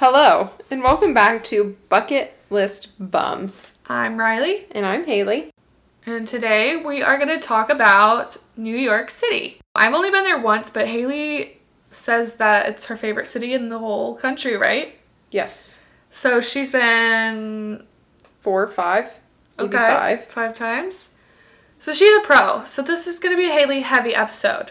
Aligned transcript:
Hello, 0.00 0.50
and 0.70 0.82
welcome 0.82 1.12
back 1.12 1.42
to 1.44 1.76
Bucket 1.88 2.34
List 2.50 2.90
Bums. 2.98 3.78
I'm 3.88 4.18
Riley, 4.18 4.66
And 4.70 4.86
I'm 4.86 5.04
Haley. 5.04 5.50
and 6.06 6.26
today 6.26 6.76
we 6.76 7.02
are 7.02 7.16
going 7.18 7.28
to 7.28 7.40
talk 7.40 7.68
about 7.68 8.36
New 8.56 8.76
York 8.76 9.10
City. 9.10 9.60
I've 9.74 9.94
only 9.94 10.10
been 10.10 10.22
there 10.24 10.38
once, 10.38 10.70
but 10.70 10.86
Haley 10.86 11.58
says 11.90 12.36
that 12.36 12.68
it's 12.68 12.86
her 12.86 12.96
favorite 12.96 13.26
city 13.26 13.52
in 13.54 13.68
the 13.70 13.78
whole 13.78 14.14
country, 14.14 14.56
right? 14.56 14.96
Yes. 15.30 15.84
So 16.10 16.40
she's 16.40 16.70
been 16.70 17.84
Four, 18.40 18.68
five, 18.68 19.18
maybe 19.58 19.68
okay 19.76 19.76
five. 19.96 20.24
five 20.24 20.54
times. 20.54 21.14
So 21.80 21.92
she's 21.92 22.16
a 22.16 22.20
pro. 22.20 22.64
So 22.64 22.82
this 22.82 23.06
is 23.08 23.18
going 23.18 23.34
to 23.34 23.36
be 23.40 23.48
a 23.48 23.52
Haley 23.52 23.80
heavy 23.80 24.14
episode. 24.14 24.70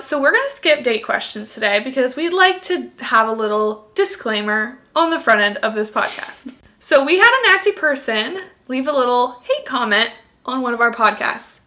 So 0.00 0.20
we're 0.22 0.30
going 0.30 0.48
to 0.48 0.54
skip 0.54 0.84
date 0.84 1.00
questions 1.04 1.54
today 1.54 1.80
because 1.80 2.14
we'd 2.14 2.32
like 2.32 2.62
to 2.62 2.90
have 3.00 3.28
a 3.28 3.32
little 3.32 3.90
disclaimer 3.94 4.78
on 4.94 5.10
the 5.10 5.18
front 5.18 5.40
end 5.40 5.56
of 5.58 5.74
this 5.74 5.90
podcast. 5.90 6.54
So 6.78 7.04
we 7.04 7.18
had 7.18 7.30
a 7.30 7.50
nasty 7.50 7.72
person 7.72 8.42
leave 8.68 8.86
a 8.86 8.92
little 8.92 9.40
hate 9.40 9.66
comment 9.66 10.10
on 10.46 10.62
one 10.62 10.72
of 10.72 10.80
our 10.80 10.92
podcasts. 10.92 11.60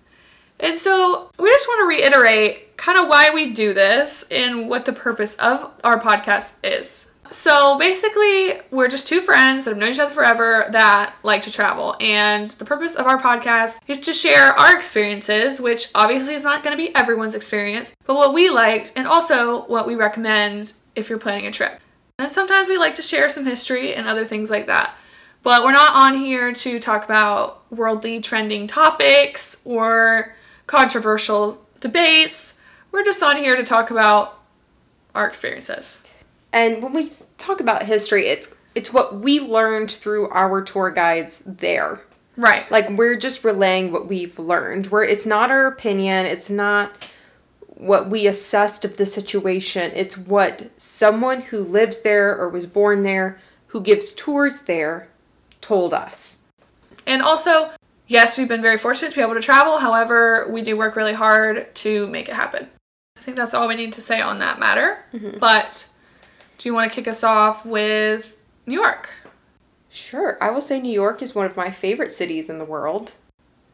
And 0.60 0.78
so 0.78 1.30
we 1.38 1.50
just 1.50 1.68
want 1.68 1.82
to 1.82 1.88
reiterate 1.88 2.78
kind 2.78 3.00
of 3.00 3.10
why 3.10 3.32
we 3.32 3.52
do 3.52 3.74
this 3.74 4.28
and 4.32 4.70
what 4.70 4.86
the 4.86 4.94
purpose 4.94 5.36
of 5.36 5.72
our 5.84 6.00
podcast 6.00 6.56
is. 6.64 7.11
So 7.32 7.78
basically, 7.78 8.60
we're 8.72 8.90
just 8.90 9.08
two 9.08 9.22
friends 9.22 9.64
that 9.64 9.72
have 9.72 9.78
known 9.78 9.92
each 9.92 10.00
other 10.00 10.14
forever 10.14 10.66
that 10.72 11.16
like 11.24 11.42
to 11.44 11.52
travel. 11.52 11.96
And 12.02 12.50
the 12.50 12.66
purpose 12.66 12.96
of 12.96 13.08
our 13.08 13.18
podcast 13.18 13.80
is 13.88 14.02
to 14.02 14.14
share 14.14 14.52
our 14.52 14.76
experiences, 14.76 15.62
which 15.62 15.88
obviously 15.96 16.34
is 16.34 16.44
not 16.44 16.62
going 16.62 16.76
to 16.76 16.84
be 16.84 16.94
everyone's 16.94 17.34
experience, 17.34 17.96
but 18.06 18.16
what 18.16 18.34
we 18.34 18.50
liked 18.50 18.92
and 18.98 19.08
also 19.08 19.62
what 19.64 19.88
we 19.88 19.96
recommend 19.96 20.74
if 20.94 21.10
you're 21.10 21.20
planning 21.20 21.48
a 21.48 21.52
trip. 21.52 21.80
And 22.20 22.34
sometimes 22.34 22.68
we 22.68 22.78
like 22.78 22.96
to 22.96 23.02
share 23.02 23.30
some 23.30 23.46
history 23.46 23.96
and 23.96 24.08
other 24.08 24.26
things 24.26 24.52
like 24.52 24.68
that. 24.68 24.98
But 25.42 25.64
we're 25.64 25.72
not 25.72 25.96
on 25.96 26.18
here 26.18 26.52
to 26.52 26.80
talk 26.80 27.06
about 27.06 27.64
worldly 27.72 28.20
trending 28.20 28.68
topics 28.68 29.62
or 29.66 30.36
controversial 30.68 31.66
debates. 31.80 32.60
We're 32.92 33.06
just 33.06 33.24
on 33.24 33.38
here 33.38 33.56
to 33.56 33.64
talk 33.64 33.90
about 33.90 34.38
our 35.16 35.26
experiences. 35.26 36.06
And 36.54 36.84
when 36.84 36.94
we 36.94 37.06
talk 37.38 37.60
about 37.60 37.84
history, 37.84 38.28
it's 38.28 38.54
it's 38.74 38.94
what 38.94 39.20
we 39.20 39.40
learned 39.40 39.92
through 39.92 40.30
our 40.30 40.62
tour 40.62 40.92
guides 40.92 41.44
there. 41.46 42.02
Right. 42.38 42.70
Like 42.72 42.90
we're 42.90 43.18
just 43.18 43.44
relaying 43.44 43.92
what 43.92 44.08
we've 44.08 44.38
learned. 44.40 44.88
Where 44.88 45.04
it's 45.04 45.26
not 45.26 45.52
our 45.52 45.68
opinion, 45.68 46.26
it's 46.26 46.50
not 46.50 46.94
what 47.68 48.10
we 48.10 48.28
assessed 48.28 48.86
of 48.86 48.98
the 48.98 49.06
situation. 49.06 49.92
It's 49.96 50.18
what 50.18 50.70
someone 50.80 51.42
who 51.42 51.60
lives 51.60 52.02
there 52.02 52.38
or 52.38 52.48
was 52.48 52.66
born 52.66 53.02
there, 53.02 53.40
who 53.68 53.82
gives 53.82 54.14
tours 54.14 54.62
there, 54.62 55.10
told 55.62 55.94
us. 55.94 56.42
And 57.08 57.22
also, 57.22 57.72
yes, 58.08 58.38
we've 58.38 58.48
been 58.48 58.62
very 58.62 58.78
fortunate 58.78 59.10
to 59.12 59.16
be 59.16 59.22
able 59.22 59.34
to 59.34 59.42
travel. 59.42 59.80
However, 59.80 60.48
we 60.50 60.62
do 60.62 60.78
work 60.78 60.96
really 60.96 61.14
hard 61.14 61.74
to 61.76 62.08
make 62.08 62.30
it 62.30 62.36
happen. 62.36 62.70
I 63.18 63.22
think 63.22 63.36
that's 63.36 63.54
all 63.54 63.68
we 63.68 63.76
need 63.76 63.94
to 63.94 64.02
say 64.02 64.22
on 64.22 64.40
that 64.40 64.60
matter. 64.60 65.04
Mm-hmm. 65.14 65.40
But 65.40 65.90
do 66.62 66.70
you 66.70 66.76
want 66.76 66.92
to 66.92 66.96
kick 66.96 67.08
us 67.08 67.24
off 67.24 67.66
with 67.66 68.40
New 68.68 68.80
York? 68.80 69.10
Sure. 69.90 70.38
I 70.40 70.52
will 70.52 70.62
say 70.62 70.80
New 70.80 70.94
York 70.94 71.24
is 71.24 71.34
one 71.34 71.48
of 71.48 71.58
my 71.58 71.72
favorite 71.72 72.12
cities 72.12 72.52
in 72.52 72.60
the 72.60 72.66
world. 72.66 73.14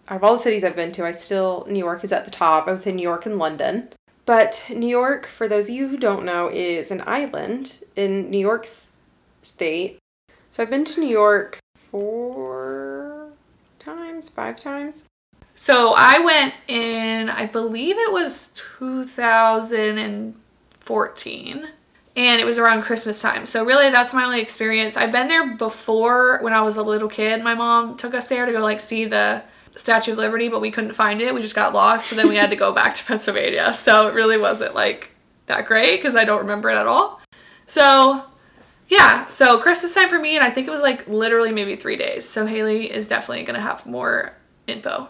Out 0.07 0.15
of 0.15 0.23
all 0.23 0.35
the 0.35 0.39
cities 0.39 0.63
I've 0.63 0.77
been 0.77 0.93
to, 0.93 1.05
I 1.05 1.11
still, 1.11 1.67
New 1.69 1.79
York 1.79 2.05
is 2.05 2.13
at 2.13 2.23
the 2.23 2.31
top. 2.31 2.65
I 2.65 2.71
would 2.71 2.81
say 2.81 2.93
New 2.93 3.03
York 3.03 3.25
and 3.25 3.37
London. 3.37 3.89
But 4.25 4.65
New 4.73 4.87
York, 4.87 5.25
for 5.25 5.49
those 5.49 5.67
of 5.67 5.75
you 5.75 5.89
who 5.89 5.97
don't 5.97 6.23
know, 6.23 6.47
is 6.47 6.89
an 6.89 7.03
island 7.05 7.83
in 7.97 8.31
New 8.31 8.39
York's 8.39 8.95
state. 9.41 9.99
So 10.49 10.63
I've 10.63 10.69
been 10.69 10.85
to 10.85 11.01
New 11.01 11.09
York 11.09 11.59
four 11.75 13.33
times, 13.79 14.29
five 14.29 14.57
times. 14.57 15.09
So 15.55 15.93
I 15.97 16.19
went 16.19 16.53
in, 16.69 17.29
I 17.29 17.47
believe 17.47 17.97
it 17.97 18.13
was 18.13 18.53
2014, 18.79 21.67
and 22.17 22.41
it 22.41 22.45
was 22.45 22.57
around 22.57 22.81
Christmas 22.81 23.21
time. 23.21 23.45
So 23.45 23.63
really, 23.63 23.91
that's 23.91 24.11
my 24.11 24.25
only 24.25 24.41
experience. 24.41 24.97
I've 24.97 25.11
been 25.11 25.27
there 25.27 25.55
before 25.55 26.39
when 26.41 26.51
I 26.51 26.61
was 26.61 26.75
a 26.75 26.81
little 26.81 27.07
kid. 27.07 27.43
My 27.43 27.53
mom 27.53 27.95
took 27.95 28.15
us 28.15 28.25
there 28.25 28.47
to 28.47 28.51
go 28.51 28.59
like 28.59 28.79
see 28.79 29.05
the 29.05 29.43
Statue 29.75 30.13
of 30.13 30.17
Liberty, 30.17 30.49
but 30.49 30.59
we 30.59 30.71
couldn't 30.71 30.93
find 30.93 31.21
it. 31.21 31.33
We 31.35 31.41
just 31.41 31.55
got 31.55 31.75
lost, 31.75 32.07
so 32.07 32.15
then 32.15 32.27
we 32.27 32.35
had 32.35 32.49
to 32.49 32.55
go 32.55 32.73
back 32.73 32.95
to 32.95 33.05
Pennsylvania. 33.05 33.71
So 33.75 34.07
it 34.07 34.15
really 34.15 34.39
wasn't 34.39 34.73
like 34.73 35.11
that 35.45 35.67
great 35.67 35.97
because 35.97 36.15
I 36.15 36.25
don't 36.25 36.39
remember 36.39 36.71
it 36.71 36.75
at 36.75 36.87
all. 36.87 37.21
So 37.67 38.25
yeah, 38.87 39.27
so 39.27 39.59
Christmas 39.59 39.93
time 39.93 40.09
for 40.09 40.17
me, 40.17 40.35
and 40.35 40.43
I 40.43 40.49
think 40.49 40.67
it 40.67 40.71
was 40.71 40.81
like 40.81 41.07
literally 41.07 41.51
maybe 41.51 41.75
three 41.75 41.97
days. 41.97 42.27
So 42.27 42.47
Haley 42.47 42.91
is 42.91 43.07
definitely 43.07 43.43
gonna 43.43 43.61
have 43.61 43.85
more 43.85 44.33
info. 44.65 45.09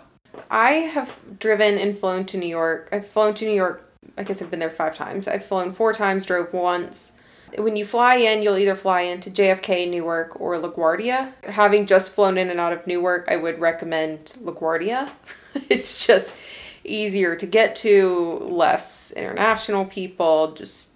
I 0.51 0.71
have 0.71 1.39
driven 1.39 1.77
and 1.77 1.97
flown 1.97 2.25
to 2.25 2.37
New 2.37 2.47
York. 2.47 2.89
I've 2.91 3.07
flown 3.07 3.33
to 3.35 3.45
New 3.45 3.55
York. 3.55 3.86
I 4.17 4.23
guess 4.23 4.41
I've 4.41 4.51
been 4.51 4.59
there 4.59 4.69
five 4.69 4.95
times. 4.95 5.27
I've 5.27 5.45
flown 5.45 5.71
four 5.71 5.93
times, 5.93 6.25
drove 6.25 6.53
once. 6.53 7.13
When 7.57 7.75
you 7.75 7.85
fly 7.85 8.15
in, 8.15 8.41
you'll 8.41 8.57
either 8.57 8.75
fly 8.75 9.01
into 9.01 9.29
JFK, 9.29 9.89
Newark, 9.89 10.39
or 10.39 10.55
LaGuardia. 10.55 11.31
Having 11.45 11.85
just 11.85 12.13
flown 12.13 12.37
in 12.37 12.49
and 12.49 12.59
out 12.59 12.73
of 12.73 12.85
Newark, 12.85 13.25
I 13.29 13.37
would 13.37 13.59
recommend 13.59 14.25
LaGuardia. 14.41 15.09
it's 15.69 16.05
just 16.05 16.37
easier 16.83 17.35
to 17.35 17.45
get 17.45 17.75
to, 17.77 18.39
less 18.41 19.11
international 19.13 19.85
people, 19.85 20.53
just 20.53 20.93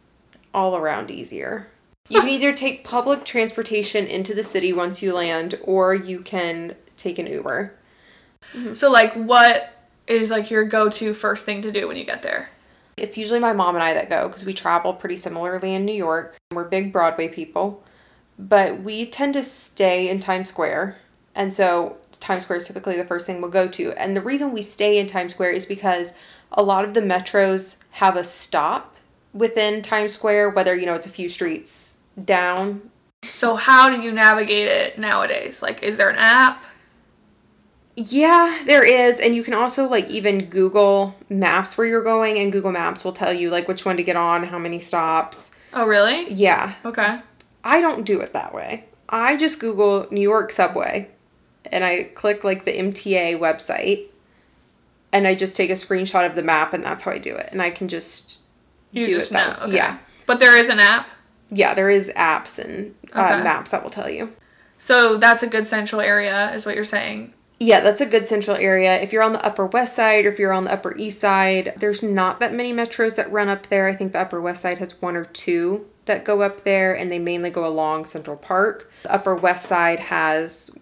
all 0.54 0.76
around 0.76 1.10
easier. 1.10 1.68
You 2.10 2.20
can 2.20 2.30
either 2.30 2.52
take 2.52 2.84
public 2.84 3.24
transportation 3.24 4.06
into 4.06 4.34
the 4.34 4.44
city 4.44 4.74
once 4.74 5.02
you 5.02 5.14
land, 5.14 5.58
or 5.64 5.94
you 5.94 6.20
can 6.20 6.76
take 6.98 7.18
an 7.18 7.28
Uber. 7.28 7.74
So 8.74 8.92
like 8.92 9.14
what 9.14 9.74
is 10.08 10.30
like 10.30 10.52
your 10.52 10.66
go-to 10.66 11.14
first 11.14 11.46
thing 11.46 11.62
to 11.62 11.72
do 11.72 11.88
when 11.88 11.96
you 11.96 12.04
get 12.04 12.22
there? 12.22 12.50
It's 13.02 13.18
usually 13.18 13.40
my 13.40 13.52
mom 13.52 13.74
and 13.74 13.84
I 13.84 13.96
that 13.96 14.10
go 14.10 14.28
because 14.28 14.46
we 14.46 14.54
travel 14.54 14.94
pretty 14.94 15.18
similarly 15.18 15.74
in 15.74 15.86
New 15.86 15.92
York. 15.92 16.38
We're 16.52 16.66
big 16.66 16.94
Broadway 16.94 17.30
people, 17.30 17.84
but 18.38 18.82
we 18.82 19.08
tend 19.08 19.34
to 19.34 19.44
stay 19.44 20.08
in 20.08 20.20
Times 20.20 20.50
Square. 20.50 20.98
And 21.34 21.52
so 21.52 21.98
Times 22.20 22.44
Square 22.44 22.58
is 22.58 22.68
typically 22.68 22.98
the 22.98 23.04
first 23.04 23.26
thing 23.26 23.42
we'll 23.42 23.50
go 23.50 23.68
to. 23.70 23.92
And 23.94 24.16
the 24.16 24.22
reason 24.22 24.54
we 24.54 24.62
stay 24.62 25.00
in 25.00 25.08
Times 25.08 25.34
Square 25.34 25.50
is 25.50 25.66
because 25.66 26.16
a 26.52 26.62
lot 26.62 26.86
of 26.86 26.94
the 26.94 27.02
metros 27.02 27.80
have 27.94 28.16
a 28.16 28.24
stop 28.24 28.98
within 29.34 29.82
Times 29.82 30.14
Square, 30.14 30.52
whether, 30.52 30.76
you 30.76 30.86
know, 30.86 30.94
it's 30.94 31.08
a 31.08 31.10
few 31.10 31.28
streets 31.28 32.02
down. 32.24 32.92
So 33.24 33.56
how 33.56 33.90
do 33.90 34.00
you 34.00 34.12
navigate 34.12 34.68
it 34.68 35.00
nowadays? 35.00 35.64
Like 35.64 35.82
is 35.82 35.98
there 35.98 36.12
an 36.12 36.18
app? 36.18 36.64
Yeah, 38.10 38.58
there 38.66 38.84
is. 38.84 39.20
And 39.20 39.36
you 39.36 39.44
can 39.44 39.54
also 39.54 39.88
like 39.88 40.08
even 40.10 40.46
Google 40.46 41.16
Maps 41.30 41.78
where 41.78 41.86
you're 41.88 42.04
going, 42.04 42.38
and 42.40 42.52
Google 42.52 42.72
Maps 42.72 43.04
will 43.04 43.12
tell 43.14 43.34
you 43.34 43.50
like 43.50 43.68
which 43.68 43.86
one 43.86 43.98
to 43.98 44.04
get 44.04 44.16
on, 44.16 44.44
how 44.46 44.58
many 44.60 44.80
stops. 44.80 45.60
Oh 45.74 45.86
really? 45.86 46.32
Yeah, 46.32 46.74
Okay. 46.86 47.20
I 47.64 47.80
don't 47.80 48.06
do 48.06 48.20
it 48.22 48.34
that 48.34 48.54
way. 48.54 48.86
I 49.08 49.38
just 49.38 49.60
Google 49.60 50.08
New 50.10 50.22
York 50.22 50.52
subway 50.52 51.10
and 51.66 51.84
I 51.84 52.04
click 52.16 52.44
like 52.44 52.66
the 52.66 52.72
MTA 52.76 53.38
website 53.38 54.08
and 55.12 55.28
I 55.28 55.36
just 55.36 55.56
take 55.56 55.70
a 55.70 55.74
screenshot 55.74 56.26
of 56.26 56.34
the 56.36 56.42
map 56.44 56.74
and 56.74 56.84
that's 56.84 57.04
how 57.04 57.12
I 57.12 57.18
do 57.20 57.36
it. 57.36 57.50
And 57.52 57.62
I 57.62 57.70
can 57.70 57.88
just 57.88 58.44
You 58.92 59.04
do 59.04 59.14
just 59.16 59.32
it 59.32 59.34
that 59.36 59.60
know. 59.60 59.66
Okay. 59.68 59.76
Yeah. 59.76 59.98
But 60.26 60.40
there 60.40 60.58
is 60.58 60.70
an 60.70 60.80
app. 60.80 61.10
Yeah, 61.52 61.74
there 61.74 61.90
is 61.90 62.12
apps 62.16 62.58
and 62.58 62.96
uh, 63.14 63.20
Okay. 63.34 63.44
maps 63.44 63.72
that 63.72 63.84
will 63.84 63.90
tell 63.90 64.10
you. 64.10 64.34
So 64.80 65.18
that's 65.18 65.44
a 65.44 65.48
good 65.48 65.68
central 65.68 66.02
area 66.02 66.52
is 66.54 66.66
what 66.66 66.74
you're 66.76 66.84
saying. 66.84 67.34
Yeah, 67.62 67.82
that's 67.82 68.02
a 68.02 68.08
good 68.08 68.28
central 68.28 68.58
area. 68.58 69.00
If 69.00 69.14
you're 69.14 69.22
on 69.22 69.34
the 69.34 69.46
Upper 69.46 69.68
West 69.68 69.96
Side 69.96 70.26
or 70.26 70.30
if 70.30 70.40
you're 70.40 70.52
on 70.52 70.64
the 70.64 70.74
Upper 70.74 70.98
East 70.98 71.22
Side, 71.22 71.76
there's 71.78 72.02
not 72.02 72.40
that 72.40 72.56
many 72.56 72.74
metros 72.74 73.16
that 73.18 73.32
run 73.32 73.50
up 73.50 73.68
there. 73.68 73.88
I 73.88 73.94
think 73.94 74.14
the 74.14 74.20
Upper 74.20 74.41
West 74.41 74.64
Side 74.64 74.80
has 74.80 75.00
one 75.00 75.16
or 75.16 75.26
two 75.26 75.85
that 76.06 76.26
go 76.26 76.41
up 76.41 76.62
there, 76.62 76.91
and 76.97 77.12
they 77.12 77.20
mainly 77.20 77.52
go 77.52 77.64
along 77.64 78.06
Central 78.06 78.35
Park. 78.35 78.91
The 79.03 79.14
Upper 79.14 79.35
West 79.35 79.68
Side 79.68 80.00
has, 80.00 80.76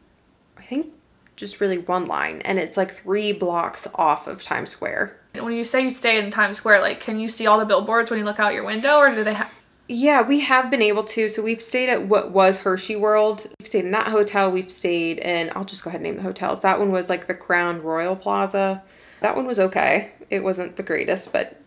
I 0.58 0.62
think, 0.62 0.94
just 1.36 1.60
really 1.60 1.80
one 1.80 2.06
line, 2.06 2.42
and 2.46 2.58
it's 2.58 2.78
like 2.78 2.92
three 2.92 3.34
blocks 3.34 3.86
off 3.96 4.26
of 4.26 4.42
Times 4.42 4.70
Square. 4.70 5.20
When 5.34 5.52
you 5.52 5.66
say 5.66 5.84
you 5.84 5.90
stay 5.90 6.18
in 6.18 6.32
Times 6.32 6.56
Square, 6.56 6.80
like 6.80 7.02
can 7.02 7.20
you 7.20 7.28
see 7.28 7.46
all 7.46 7.60
the 7.60 7.66
billboards 7.66 8.10
when 8.10 8.20
you 8.20 8.26
look 8.26 8.40
out 8.40 8.54
your 8.54 8.66
window 8.66 9.00
or 9.00 9.14
do 9.14 9.26
they 9.26 9.34
have 9.34 9.54
Yeah, 9.92 10.22
we 10.22 10.42
have 10.42 10.70
been 10.70 10.84
able 10.84 11.04
to. 11.06 11.28
So 11.30 11.42
we've 11.42 11.64
stayed 11.64 11.90
at 11.90 12.04
what 12.04 12.30
was 12.30 12.62
Hershey 12.62 12.96
World. 12.96 13.48
We've 13.60 13.68
stayed 13.68 13.86
in 13.86 13.92
that 13.92 14.10
hotel. 14.10 14.52
We've 14.52 14.72
stayed 14.72 15.18
in, 15.18 15.52
I'll 15.56 15.64
just 15.64 15.84
go 15.84 15.90
ahead 15.90 16.02
and 16.02 16.04
name 16.04 16.18
the 16.18 16.22
hotels. 16.22 16.62
That 16.62 16.78
one 16.78 16.92
was 16.92 17.10
like 17.10 17.26
the 17.26 17.34
Crown 17.34 17.82
Royal 17.82 18.16
Plaza. 18.16 18.84
That 19.22 19.36
one 19.36 19.48
was 19.48 19.60
okay. 19.60 20.12
It 20.30 20.44
wasn't 20.44 20.76
the 20.76 20.84
greatest, 20.84 21.34
but 21.34 21.60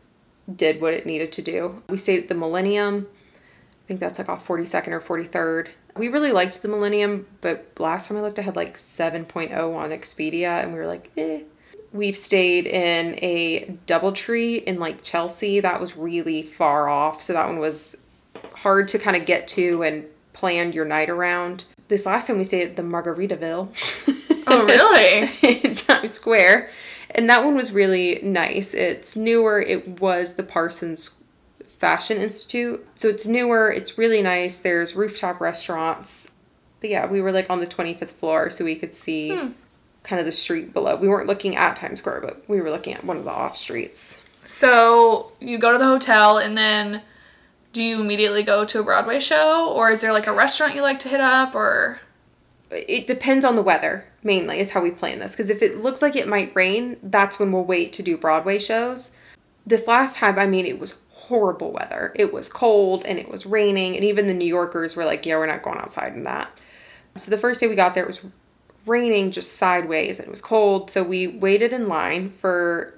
did 0.55 0.81
what 0.81 0.95
it 0.95 1.05
needed 1.05 1.33
to 1.33 1.43
do. 1.43 1.83
We 1.89 1.97
stayed 1.97 2.23
at 2.23 2.29
the 2.29 2.37
Millennium. 2.37 3.09
I 3.11 3.89
think 3.89 3.99
that's 3.99 4.21
like 4.21 4.29
off 4.29 4.47
42nd 4.47 4.89
or 4.89 5.01
43rd. 5.01 5.71
We 5.97 6.07
really 6.07 6.31
liked 6.31 6.63
the 6.63 6.69
Millennium, 6.69 7.27
but 7.41 7.73
last 7.81 8.07
time 8.07 8.19
I 8.19 8.21
looked, 8.21 8.39
I 8.39 8.43
had 8.43 8.55
like 8.55 8.75
7.0 8.75 9.75
on 9.75 9.91
Expedia, 9.91 10.63
and 10.63 10.73
we 10.73 10.79
were 10.79 10.87
like, 10.87 11.11
eh. 11.17 11.41
We've 11.93 12.17
stayed 12.17 12.67
in 12.67 13.19
a 13.21 13.77
Doubletree 13.87 14.63
in 14.63 14.79
like 14.79 15.03
Chelsea. 15.03 15.61
That 15.61 15.81
was 15.81 15.97
really 15.97 16.43
far 16.43 16.89
off, 16.89 17.21
so 17.21 17.33
that 17.33 17.47
one 17.47 17.59
was 17.59 18.02
hard 18.63 18.89
to 18.89 18.99
kind 18.99 19.17
of 19.17 19.27
get 19.27 19.49
to 19.49 19.83
and 19.83 20.07
plan 20.33 20.73
your 20.73 20.85
night 20.85 21.11
around. 21.11 21.65
This 21.89 22.07
last 22.07 22.27
time 22.27 22.39
we 22.39 22.45
stayed 22.45 22.69
at 22.69 22.77
the 22.77 22.83
Margaritaville. 22.83 23.69
Oh, 24.45 24.65
really? 24.67 25.31
in 25.65 25.75
Times 25.77 26.13
Square. 26.13 26.71
And 27.11 27.29
that 27.31 27.45
one 27.45 27.55
was 27.55 27.73
really 27.73 28.21
nice. 28.23 28.75
It's 28.75 29.17
newer. 29.17 29.61
It 29.61 30.01
was 30.01 30.35
the 30.35 30.43
Parsons 30.43 31.23
Fashion 31.65 32.19
Institute. 32.19 32.85
So 32.95 33.09
it's 33.09 33.27
newer. 33.27 33.71
It's 33.71 33.99
really 33.99 34.23
nice. 34.23 34.59
There's 34.59 34.97
rooftop 34.97 35.41
restaurants. 35.41 36.33
But 36.81 36.91
yeah, 36.91 37.07
we 37.07 37.21
were 37.21 37.33
like 37.33 37.51
on 37.51 37.61
the 37.61 37.67
25th 37.67 38.11
floor 38.11 38.51
so 38.51 38.65
we 38.65 38.75
could 38.75 38.95
see 38.95 39.31
hmm. 39.31 39.51
kind 40.03 40.19
of 40.19 40.27
the 40.27 40.33
street 40.33 40.73
below. 40.73 40.97
We 40.97 41.09
weren't 41.09 41.29
looking 41.29 41.55
at 41.55 41.77
Times 41.77 42.01
Square, 42.01 42.23
but 42.23 42.43
we 42.49 42.61
were 42.61 42.71
looking 42.71 42.95
at 42.95 43.05
one 43.05 43.17
of 43.17 43.25
the 43.25 43.31
off 43.31 43.57
streets. 43.57 44.29
So 44.45 45.33
you 45.41 45.59
go 45.59 45.73
to 45.73 45.79
the 45.79 45.85
hotel 45.85 46.39
and 46.39 46.59
then 46.59 47.03
do 47.73 47.83
you 47.83 48.01
immediately 48.01 48.43
go 48.43 48.65
to 48.65 48.81
a 48.81 48.83
Broadway 48.83 49.19
show 49.19 49.73
or 49.73 49.91
is 49.91 50.01
there 50.01 50.13
like 50.13 50.27
a 50.27 50.33
restaurant 50.33 50.75
you 50.75 50.83
like 50.83 50.99
to 51.01 51.09
hit 51.09 51.21
up 51.21 51.55
or 51.55 52.01
It 52.71 53.07
depends 53.07 53.45
on 53.45 53.57
the 53.57 53.63
weather, 53.63 54.07
mainly, 54.23 54.59
is 54.59 54.71
how 54.71 54.83
we 54.83 54.91
plan 54.91 55.19
this. 55.19 55.33
Because 55.33 55.51
if 55.51 55.63
it 55.63 55.79
looks 55.79 56.01
like 56.01 56.17
it 56.17 56.27
might 56.27 56.55
rain, 56.55 56.97
that's 57.03 57.39
when 57.39 57.53
we'll 57.53 57.65
wait 57.65 57.93
to 57.95 58.03
do 58.03 58.17
Broadway 58.17 58.59
shows. 58.59 59.17
This 59.67 59.87
last 59.87 60.17
time, 60.17 60.39
I 60.39 60.47
mean, 60.47 60.67
it 60.67 60.79
was 60.79 61.01
horrible 61.11 61.73
weather. 61.73 62.13
It 62.15 62.33
was 62.33 62.49
cold 62.49 63.05
and 63.05 63.19
it 63.19 63.31
was 63.31 63.47
raining, 63.47 63.95
and 63.95 64.05
even 64.05 64.27
the 64.27 64.35
New 64.35 64.47
Yorkers 64.47 64.97
were 64.97 65.05
like, 65.05 65.25
yeah, 65.27 65.37
we're 65.37 65.47
not 65.47 65.63
going 65.63 65.79
outside 65.79 66.15
in 66.15 66.25
that. 66.25 66.51
So 67.17 67.31
the 67.31 67.39
first 67.39 67.61
day 67.61 67.69
we 67.69 67.75
got 67.75 67.95
there, 67.95 68.05
it 68.05 68.07
was 68.07 68.27
raining 68.87 69.31
just 69.31 69.53
sideways 69.53 70.19
and 70.19 70.27
it 70.27 70.31
was 70.31 70.41
cold. 70.41 70.91
So 70.91 71.03
we 71.03 71.27
waited 71.27 71.73
in 71.73 71.89
line 71.89 72.31
for 72.31 72.95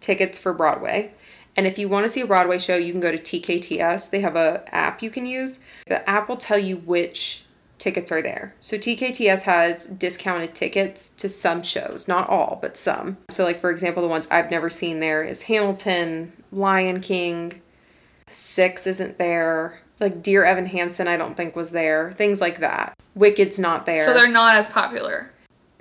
tickets 0.00 0.38
for 0.38 0.52
Broadway. 0.52 1.13
And 1.56 1.66
if 1.66 1.78
you 1.78 1.88
want 1.88 2.04
to 2.04 2.08
see 2.08 2.20
a 2.20 2.26
Broadway 2.26 2.58
show, 2.58 2.76
you 2.76 2.92
can 2.92 3.00
go 3.00 3.12
to 3.12 3.18
TKTS. 3.18 4.10
They 4.10 4.20
have 4.20 4.36
a 4.36 4.64
app 4.74 5.02
you 5.02 5.10
can 5.10 5.26
use. 5.26 5.60
The 5.86 6.08
app 6.08 6.28
will 6.28 6.36
tell 6.36 6.58
you 6.58 6.78
which 6.78 7.44
tickets 7.78 8.10
are 8.10 8.22
there. 8.22 8.54
So 8.60 8.76
TKTS 8.76 9.42
has 9.42 9.86
discounted 9.86 10.54
tickets 10.54 11.08
to 11.10 11.28
some 11.28 11.62
shows, 11.62 12.08
not 12.08 12.28
all, 12.28 12.58
but 12.60 12.76
some. 12.76 13.18
So 13.30 13.44
like 13.44 13.58
for 13.60 13.70
example, 13.70 14.02
the 14.02 14.08
ones 14.08 14.26
I've 14.30 14.50
never 14.50 14.70
seen 14.70 15.00
there 15.00 15.22
is 15.22 15.42
Hamilton, 15.42 16.32
Lion 16.50 17.00
King, 17.00 17.60
Six 18.28 18.86
isn't 18.86 19.18
there. 19.18 19.80
Like 20.00 20.22
Dear 20.22 20.44
Evan 20.44 20.66
Hansen, 20.66 21.06
I 21.06 21.16
don't 21.16 21.36
think 21.36 21.54
was 21.54 21.70
there. 21.70 22.12
Things 22.12 22.40
like 22.40 22.58
that. 22.58 22.98
Wicked's 23.14 23.58
not 23.58 23.86
there. 23.86 24.04
so 24.04 24.12
they're 24.12 24.28
not 24.28 24.56
as 24.56 24.68
popular? 24.68 25.30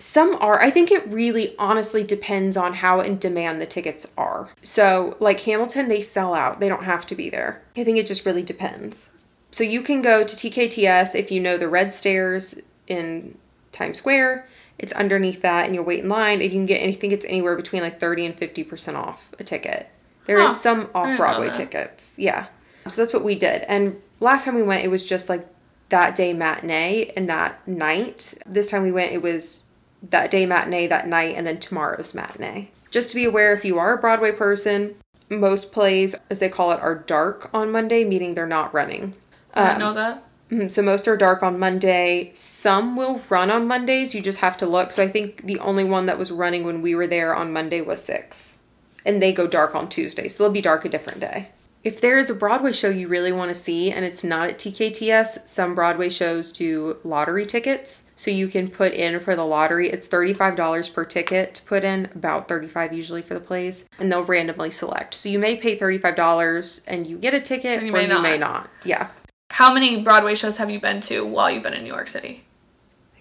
Some 0.04 0.36
are. 0.42 0.60
I 0.62 0.70
think 0.70 0.92
it 0.92 1.08
really 1.08 1.56
honestly 1.58 2.04
depends 2.04 2.58
on 2.58 2.74
how 2.74 3.00
in 3.00 3.18
demand 3.18 3.62
the 3.62 3.66
tickets 3.66 4.12
are. 4.18 4.50
So, 4.62 5.16
like 5.22 5.40
Hamilton, 5.40 5.88
they 5.88 6.02
sell 6.02 6.34
out. 6.34 6.60
They 6.60 6.68
don't 6.68 6.84
have 6.84 7.06
to 7.06 7.16
be 7.16 7.30
there. 7.30 7.62
I 7.78 7.86
think 7.86 7.98
it 7.98 8.06
just 8.06 8.26
really 8.26 8.44
depends. 8.44 9.16
So, 9.52 9.64
you 9.64 9.82
can 9.82 10.02
go 10.02 10.26
to 10.26 10.36
TKTS 10.36 11.16
if 11.16 11.32
you 11.32 11.40
know 11.40 11.58
the 11.58 11.70
red 11.70 11.94
stairs 11.94 12.60
in 12.86 13.38
Times 13.72 13.98
Square. 14.00 14.46
It's 14.78 14.92
underneath 14.92 15.42
that, 15.42 15.68
and 15.68 15.74
you'll 15.74 15.86
wait 15.86 16.02
in 16.04 16.10
line, 16.10 16.42
and 16.42 16.44
you 16.44 16.50
can 16.50 16.66
get 16.66 16.82
anything. 16.82 17.14
It's 17.14 17.26
anywhere 17.26 17.56
between 17.56 17.82
like 17.82 17.98
30 18.02 18.26
and 18.26 18.36
50% 18.38 18.96
off 18.98 19.34
a 19.40 19.46
ticket. 19.46 19.88
There 20.26 20.38
is 20.38 20.52
Huh. 20.52 20.58
some 20.58 20.90
off 20.94 21.16
Broadway 21.16 21.50
tickets. 21.50 22.20
Yeah. 22.20 22.48
So, 22.90 23.00
that's 23.02 23.14
what 23.14 23.24
we 23.24 23.36
did. 23.36 23.62
And 23.70 24.02
last 24.20 24.44
time 24.44 24.56
we 24.56 24.64
went, 24.64 24.84
it 24.84 24.90
was 24.90 25.06
just 25.06 25.30
like 25.30 25.48
that 25.88 26.14
day 26.14 26.34
matinee 26.34 27.14
and 27.16 27.30
that 27.30 27.66
night. 27.66 28.34
This 28.46 28.70
time 28.70 28.84
we 28.84 28.92
went, 28.92 29.14
it 29.14 29.22
was 29.22 29.70
that 30.10 30.32
day 30.32 30.46
matinee, 30.46 30.88
that 30.88 31.08
night, 31.08 31.36
and 31.36 31.48
then 31.48 31.60
tomorrow's 31.60 32.14
matinee. 32.14 32.70
Just 32.92 33.10
to 33.10 33.16
be 33.16 33.26
aware, 33.26 33.54
if 33.54 33.66
you 33.66 33.80
are 33.80 33.94
a 33.94 33.98
Broadway 33.98 34.32
person, 34.32 34.96
most 35.30 35.72
plays, 35.72 36.16
as 36.30 36.40
they 36.40 36.50
call 36.50 36.72
it, 36.72 36.80
are 36.82 36.96
dark 36.96 37.50
on 37.54 37.72
Monday, 37.72 38.04
meaning 38.04 38.34
they're 38.34 38.46
not 38.46 38.74
running. 38.74 39.16
I 39.56 39.78
know 39.78 39.94
that. 39.94 40.24
Mhm, 40.52 40.70
So 40.70 40.82
most 40.82 41.08
are 41.08 41.18
dark 41.18 41.42
on 41.42 41.58
Monday. 41.58 42.32
Some 42.34 42.96
will 42.96 43.22
run 43.30 43.50
on 43.50 43.68
Mondays. 43.68 44.14
You 44.14 44.22
just 44.22 44.40
have 44.40 44.58
to 44.58 44.66
look. 44.66 44.92
So 44.92 45.02
I 45.02 45.08
think 45.08 45.44
the 45.44 45.60
only 45.60 45.84
one 45.84 46.06
that 46.06 46.20
was 46.20 46.32
running 46.32 46.64
when 46.64 46.82
we 46.82 46.94
were 46.94 47.08
there 47.08 47.34
on 47.34 47.54
Monday 47.54 47.82
was 47.82 48.04
six. 48.04 48.60
And 49.06 49.22
they 49.22 49.34
go 49.34 49.48
dark 49.48 49.74
on 49.74 49.90
Tuesday. 49.90 50.28
So 50.28 50.44
they'll 50.44 50.54
be 50.54 50.62
dark 50.62 50.86
a 50.86 50.90
different 50.90 51.20
day. 51.20 51.50
If 51.84 52.00
there 52.00 52.18
is 52.18 52.30
a 52.30 52.36
Broadway 52.36 52.72
show 52.72 52.90
you 52.90 53.10
really 53.10 53.34
want 53.34 53.50
to 53.50 53.54
see 53.54 53.92
and 53.92 54.06
it's 54.06 54.24
not 54.24 54.50
at 54.50 54.58
TKTS, 54.58 55.50
some 55.50 55.76
Broadway 55.76 56.08
shows 56.08 56.54
do 56.54 56.98
lottery 57.04 57.46
tickets. 57.46 58.06
So 58.16 58.32
you 58.32 58.48
can 58.48 58.70
put 58.70 58.94
in 58.94 59.20
for 59.20 59.36
the 59.36 59.46
lottery. 59.46 59.90
It's 59.90 60.08
$35 60.08 60.94
per 60.94 61.04
ticket 61.04 61.54
to 61.56 61.64
put 61.64 61.84
in, 61.84 62.06
about 62.16 62.48
35 62.48 62.94
usually 62.94 63.22
for 63.22 63.34
the 63.34 63.42
plays, 63.42 63.90
and 64.00 64.10
they'll 64.10 64.24
randomly 64.24 64.70
select. 64.70 65.14
So 65.14 65.28
you 65.28 65.40
may 65.40 65.58
pay 65.58 65.78
$35 65.78 66.86
and 66.88 67.06
you 67.06 67.18
get 67.18 67.34
a 67.34 67.42
ticket 67.42 67.80
And 67.80 67.88
you 67.88 67.94
or 67.94 67.98
may 67.98 68.08
you 68.08 68.22
may 68.22 68.38
not. 68.38 68.64
not. 68.64 68.70
Yeah. 68.86 69.10
How 69.50 69.74
many 69.74 70.02
Broadway 70.02 70.36
shows 70.36 70.60
have 70.60 70.70
you 70.70 70.80
been 70.80 71.02
to 71.02 71.26
while 71.26 71.52
you've 71.52 71.64
been 71.64 71.74
in 71.74 71.84
New 71.84 71.94
York 71.94 72.08
City? 72.08 72.46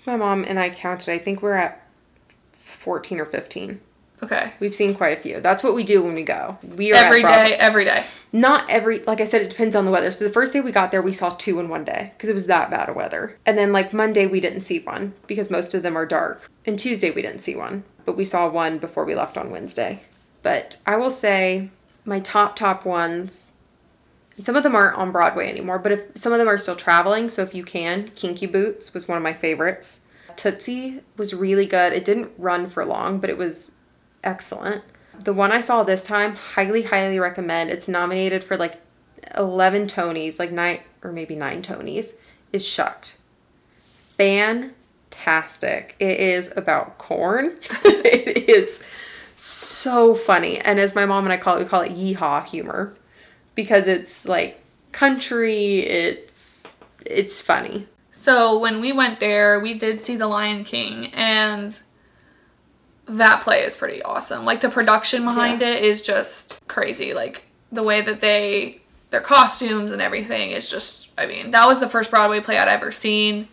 My 0.06 0.16
mom 0.16 0.44
and 0.44 0.60
I 0.60 0.70
counted. 0.70 1.10
I 1.12 1.18
think 1.18 1.42
we're 1.42 1.54
at 1.54 1.84
14 2.52 3.18
or 3.18 3.26
15. 3.26 3.80
Okay. 4.22 4.52
We've 4.60 4.74
seen 4.74 4.94
quite 4.94 5.18
a 5.18 5.20
few. 5.20 5.40
That's 5.40 5.64
what 5.64 5.74
we 5.74 5.82
do 5.82 6.02
when 6.02 6.14
we 6.14 6.22
go. 6.22 6.58
We 6.76 6.92
are 6.92 6.96
Every 6.96 7.22
day, 7.22 7.56
every 7.58 7.84
day. 7.84 8.04
Not 8.32 8.70
every, 8.70 9.00
like 9.00 9.20
I 9.20 9.24
said, 9.24 9.42
it 9.42 9.50
depends 9.50 9.74
on 9.74 9.84
the 9.84 9.90
weather. 9.90 10.10
So 10.12 10.24
the 10.24 10.30
first 10.30 10.52
day 10.52 10.60
we 10.60 10.70
got 10.70 10.90
there, 10.92 11.02
we 11.02 11.12
saw 11.12 11.30
two 11.30 11.58
in 11.58 11.68
one 11.68 11.84
day 11.84 12.12
because 12.12 12.28
it 12.28 12.34
was 12.34 12.46
that 12.46 12.70
bad 12.70 12.88
of 12.88 12.94
weather. 12.94 13.36
And 13.44 13.58
then 13.58 13.72
like 13.72 13.92
Monday, 13.92 14.26
we 14.26 14.40
didn't 14.40 14.60
see 14.60 14.78
one 14.78 15.14
because 15.26 15.50
most 15.50 15.74
of 15.74 15.82
them 15.82 15.96
are 15.96 16.06
dark. 16.06 16.48
And 16.64 16.78
Tuesday, 16.78 17.10
we 17.10 17.22
didn't 17.22 17.40
see 17.40 17.56
one, 17.56 17.82
but 18.04 18.16
we 18.16 18.24
saw 18.24 18.48
one 18.48 18.78
before 18.78 19.04
we 19.04 19.14
left 19.14 19.36
on 19.36 19.50
Wednesday. 19.50 20.02
But 20.42 20.76
I 20.86 20.96
will 20.96 21.10
say 21.10 21.70
my 22.04 22.20
top, 22.20 22.56
top 22.56 22.84
ones, 22.84 23.58
and 24.36 24.46
some 24.46 24.56
of 24.56 24.62
them 24.62 24.74
aren't 24.74 24.96
on 24.96 25.12
Broadway 25.12 25.48
anymore, 25.48 25.78
but 25.78 25.92
if 25.92 26.16
some 26.16 26.32
of 26.32 26.38
them 26.38 26.48
are 26.48 26.58
still 26.58 26.76
traveling, 26.76 27.28
so 27.28 27.42
if 27.42 27.54
you 27.54 27.64
can, 27.64 28.10
Kinky 28.14 28.46
Boots 28.46 28.94
was 28.94 29.06
one 29.06 29.18
of 29.18 29.22
my 29.22 29.34
favorites. 29.34 30.04
Tootsie 30.36 31.00
was 31.16 31.34
really 31.34 31.66
good. 31.66 31.92
It 31.92 32.04
didn't 32.04 32.32
run 32.38 32.66
for 32.66 32.84
long, 32.84 33.18
but 33.18 33.28
it 33.28 33.36
was 33.36 33.76
excellent. 34.22 34.84
The 35.18 35.32
one 35.32 35.52
I 35.52 35.60
saw 35.60 35.82
this 35.82 36.04
time, 36.04 36.34
highly, 36.34 36.82
highly 36.82 37.18
recommend. 37.18 37.70
It's 37.70 37.88
nominated 37.88 38.42
for 38.42 38.56
like 38.56 38.80
11 39.36 39.86
Tonys, 39.86 40.38
like 40.38 40.50
nine 40.50 40.80
or 41.02 41.12
maybe 41.12 41.34
nine 41.34 41.62
Tonys, 41.62 42.14
is 42.52 42.66
Shucked. 42.66 43.18
Fantastic. 44.16 45.96
It 45.98 46.20
is 46.20 46.52
about 46.56 46.98
corn. 46.98 47.58
it 47.84 48.48
is 48.48 48.82
so 49.34 50.14
funny. 50.14 50.58
And 50.58 50.78
as 50.78 50.94
my 50.94 51.06
mom 51.06 51.24
and 51.24 51.32
I 51.32 51.36
call 51.36 51.56
it, 51.56 51.62
we 51.62 51.68
call 51.68 51.82
it 51.82 51.92
yeehaw 51.92 52.46
humor 52.46 52.94
because 53.54 53.86
it's 53.86 54.26
like 54.26 54.62
country, 54.92 55.80
it's 55.80 56.68
it's 57.04 57.42
funny. 57.42 57.88
So 58.10 58.58
when 58.58 58.80
we 58.80 58.92
went 58.92 59.20
there, 59.20 59.58
we 59.58 59.74
did 59.74 60.00
see 60.00 60.16
The 60.16 60.28
Lion 60.28 60.64
King, 60.64 61.06
and 61.14 61.80
that 63.06 63.42
play 63.42 63.62
is 63.62 63.76
pretty 63.76 64.02
awesome. 64.02 64.44
Like 64.44 64.60
the 64.60 64.68
production 64.68 65.24
behind 65.24 65.60
Yeah. 65.60 65.68
it 65.70 65.84
is 65.84 66.02
just 66.02 66.60
crazy. 66.68 67.12
Like 67.14 67.42
the 67.70 67.82
way 67.82 68.00
that 68.00 68.20
they 68.20 68.80
their 69.10 69.20
costumes 69.20 69.92
and 69.92 70.00
everything 70.00 70.50
is 70.52 70.70
just. 70.70 71.10
I 71.18 71.26
mean, 71.26 71.50
that 71.50 71.66
was 71.66 71.80
the 71.80 71.88
first 71.88 72.10
Broadway 72.10 72.40
play 72.40 72.56
I'd 72.58 72.68
ever 72.68 72.90
seen, 72.90 73.48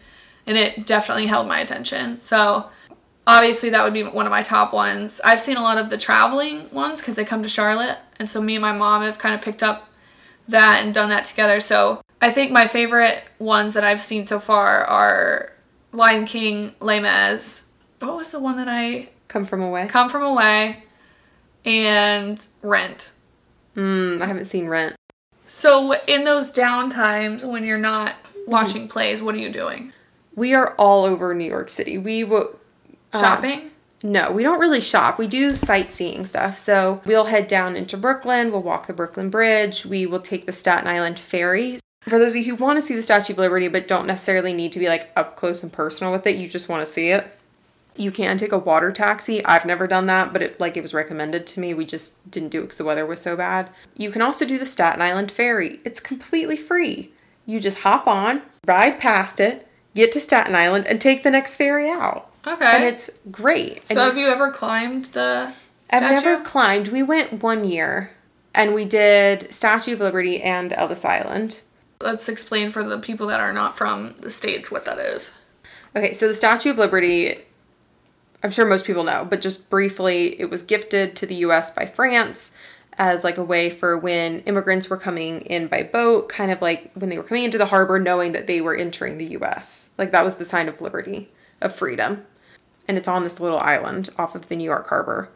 and 0.48 0.58
it 0.58 0.86
definitely 0.86 1.26
held 1.28 1.48
my 1.48 1.60
attention. 1.60 2.20
So 2.20 2.70
obviously 3.28 3.70
that 3.72 3.84
would 3.84 3.94
be 3.94 4.04
one 4.04 4.26
of 4.26 4.32
my 4.32 4.42
top 4.42 4.72
ones. 4.74 5.20
I've 5.26 5.42
seen 5.42 5.58
a 5.58 5.62
lot 5.62 5.78
of 5.78 5.90
the 5.90 5.98
traveling 5.98 6.70
ones 6.72 7.02
because 7.02 7.16
they 7.16 7.26
come 7.26 7.44
to 7.44 7.50
Charlotte, 7.50 7.98
and 8.20 8.30
so 8.30 8.40
me 8.42 8.56
and 8.56 8.62
my 8.62 8.72
mom 8.72 9.02
have 9.04 9.20
kind 9.20 9.36
of 9.36 9.42
picked 9.42 9.62
up 9.62 9.92
that 10.48 10.82
and 10.84 10.94
done 10.94 11.10
that 11.10 11.26
together. 11.26 11.60
So 11.60 12.02
I 12.22 12.32
think 12.32 12.52
my 12.52 12.66
favorite 12.66 13.24
ones 13.38 13.74
that 13.74 13.84
I've 13.84 14.02
seen 14.02 14.26
so 14.26 14.40
far 14.40 14.86
are 14.86 15.52
Lion 15.92 16.26
King, 16.26 16.74
Les 16.80 17.00
Mis. 17.02 17.69
What 18.00 18.16
was 18.16 18.32
the 18.32 18.40
one 18.40 18.58
that 18.58 18.68
I 18.68 19.10
Come 19.30 19.46
from 19.46 19.62
away. 19.62 19.88
Come 19.88 20.10
From 20.10 20.24
Away 20.24 20.84
and 21.64 22.46
Rent. 22.64 23.14
Mm, 23.76 24.20
I 24.22 24.26
haven't 24.26 24.48
seen 24.48 24.68
Rent. 24.68 24.96
So 25.46 25.96
in 26.08 26.24
those 26.24 26.52
down 26.52 26.90
times 26.90 27.46
when 27.46 27.64
you're 27.64 27.78
not 27.78 28.16
watching 28.48 28.88
plays, 28.88 29.22
what 29.22 29.36
are 29.36 29.40
you 29.40 29.52
doing? 29.52 29.94
We 30.36 30.56
are 30.56 30.74
all 30.76 31.06
over 31.06 31.34
New 31.36 31.48
York 31.48 31.70
City. 31.70 31.98
We 31.98 32.24
will 32.24 32.60
Shopping? 33.14 33.72
No, 34.04 34.32
we 34.32 34.44
don't 34.44 34.60
really 34.60 34.82
shop. 34.82 35.20
We 35.20 35.28
do 35.28 35.56
sightseeing 35.56 36.26
stuff. 36.26 36.56
So 36.56 37.02
we'll 37.06 37.26
head 37.26 37.48
down 37.48 37.76
into 37.76 37.98
Brooklyn. 37.98 38.52
We'll 38.52 38.62
walk 38.62 38.88
the 38.88 38.94
Brooklyn 38.94 39.30
Bridge. 39.30 39.86
We 39.86 40.06
will 40.06 40.22
take 40.22 40.46
the 40.46 40.52
Staten 40.52 40.88
Island 40.88 41.20
ferry. 41.20 41.80
For 42.02 42.18
those 42.18 42.36
of 42.36 42.46
you 42.46 42.56
who 42.56 42.64
want 42.64 42.78
to 42.78 42.82
see 42.82 42.96
the 42.96 43.02
Statue 43.02 43.34
of 43.34 43.40
Liberty 43.40 43.68
but 43.68 43.88
don't 43.88 44.08
necessarily 44.08 44.54
need 44.54 44.72
to 44.74 44.80
be 44.80 44.88
like 44.88 45.12
up 45.16 45.36
close 45.36 45.62
and 45.62 45.72
personal 45.72 46.14
with 46.14 46.26
it, 46.26 46.38
you 46.38 46.48
just 46.48 46.70
want 46.70 46.86
to 46.86 46.92
see 46.92 47.10
it. 47.10 47.39
You 47.96 48.12
can 48.12 48.38
take 48.38 48.52
a 48.54 48.58
water 48.58 48.92
taxi. 48.92 49.44
I've 49.44 49.66
never 49.66 49.86
done 49.88 50.06
that, 50.08 50.32
but 50.32 50.42
it 50.42 50.60
like 50.60 50.78
it 50.78 50.82
was 50.82 50.94
recommended 50.94 51.46
to 51.48 51.60
me. 51.60 51.74
We 51.74 51.86
just 51.86 52.30
didn't 52.32 52.50
do 52.50 52.60
it 52.60 52.64
because 52.64 52.78
the 52.78 52.86
weather 52.86 53.06
was 53.06 53.20
so 53.22 53.36
bad. 53.36 53.70
You 53.98 54.10
can 54.12 54.22
also 54.22 54.46
do 54.46 54.58
the 54.58 54.66
Staten 54.66 55.02
Island 55.02 55.32
ferry. 55.32 55.80
It's 55.84 56.00
completely 56.00 56.56
free. 56.56 57.12
You 57.46 57.60
just 57.60 57.80
hop 57.80 58.08
on, 58.08 58.44
ride 58.66 59.00
past 59.00 59.40
it, 59.40 59.68
get 59.96 60.12
to 60.14 60.20
Staten 60.20 60.56
Island, 60.56 60.88
and 60.88 61.02
take 61.02 61.24
the 61.24 61.32
next 61.32 61.56
ferry 61.58 61.90
out 61.90 62.32
Okay. 62.48 62.66
and 62.66 62.84
it's 62.86 63.10
great. 63.32 63.80
And 63.90 63.98
so 63.98 64.06
have 64.06 64.18
you 64.18 64.28
ever 64.28 64.50
climbed 64.52 65.06
the 65.06 65.54
I've 65.92 66.00
statue? 66.00 66.14
never 66.30 66.44
climbed. 66.44 66.90
We 66.90 67.04
went 67.04 67.42
one 67.44 67.64
year 67.66 68.12
and 68.54 68.74
we 68.76 68.86
did 68.86 69.52
Statue 69.54 69.94
of 69.94 70.00
Liberty 70.00 70.42
and 70.42 70.72
Ellis 70.74 71.04
Island. 71.04 71.62
Let's 72.02 72.30
explain 72.30 72.72
for 72.72 72.84
the 72.84 73.00
people 73.00 73.28
that 73.28 73.40
are 73.40 73.52
not 73.52 73.76
from 73.76 74.16
the 74.20 74.30
States 74.30 74.72
what 74.72 74.86
that 74.86 75.00
is. 75.00 75.32
Okay, 75.96 76.14
so 76.14 76.28
the 76.28 76.34
Statue 76.36 76.70
of 76.70 76.78
Liberty, 76.78 77.40
I'm 78.42 78.52
sure 78.52 78.66
most 78.66 78.86
people 78.86 79.04
know, 79.04 79.28
but 79.30 79.42
just 79.42 79.70
briefly, 79.70 80.40
it 80.40 80.50
was 80.50 80.64
gifted 80.64 81.16
to 81.18 81.26
the 81.26 81.36
US 81.36 81.72
by 81.72 81.86
France 81.86 82.54
as 82.98 83.24
like 83.24 83.38
a 83.38 83.44
way 83.44 83.70
for 83.70 83.98
when 83.98 84.42
immigrants 84.42 84.90
were 84.90 84.98
coming 84.98 85.42
in 85.42 85.68
by 85.68 85.84
boat, 85.84 86.30
kind 86.30 86.52
of 86.52 86.62
like 86.62 86.92
when 86.94 87.10
they 87.10 87.18
were 87.18 87.24
coming 87.24 87.46
into 87.46 87.58
the 87.58 87.68
harbor, 87.68 88.00
knowing 88.00 88.34
that 88.34 88.48
they 88.48 88.60
were 88.62 88.76
entering 88.76 89.18
the 89.18 89.38
US. 89.38 89.92
Like 89.98 90.12
that 90.12 90.26
was 90.26 90.36
the 90.36 90.46
sign 90.46 90.68
of 90.68 90.82
liberty, 90.82 91.30
of 91.62 91.74
freedom. 91.74 92.26
And 92.88 92.98
it's 92.98 93.08
on 93.08 93.24
this 93.24 93.40
little 93.40 93.60
island 93.60 94.10
off 94.18 94.36
of 94.36 94.48
the 94.48 94.56
New 94.56 94.64
York 94.64 94.88
harbor. 94.88 95.30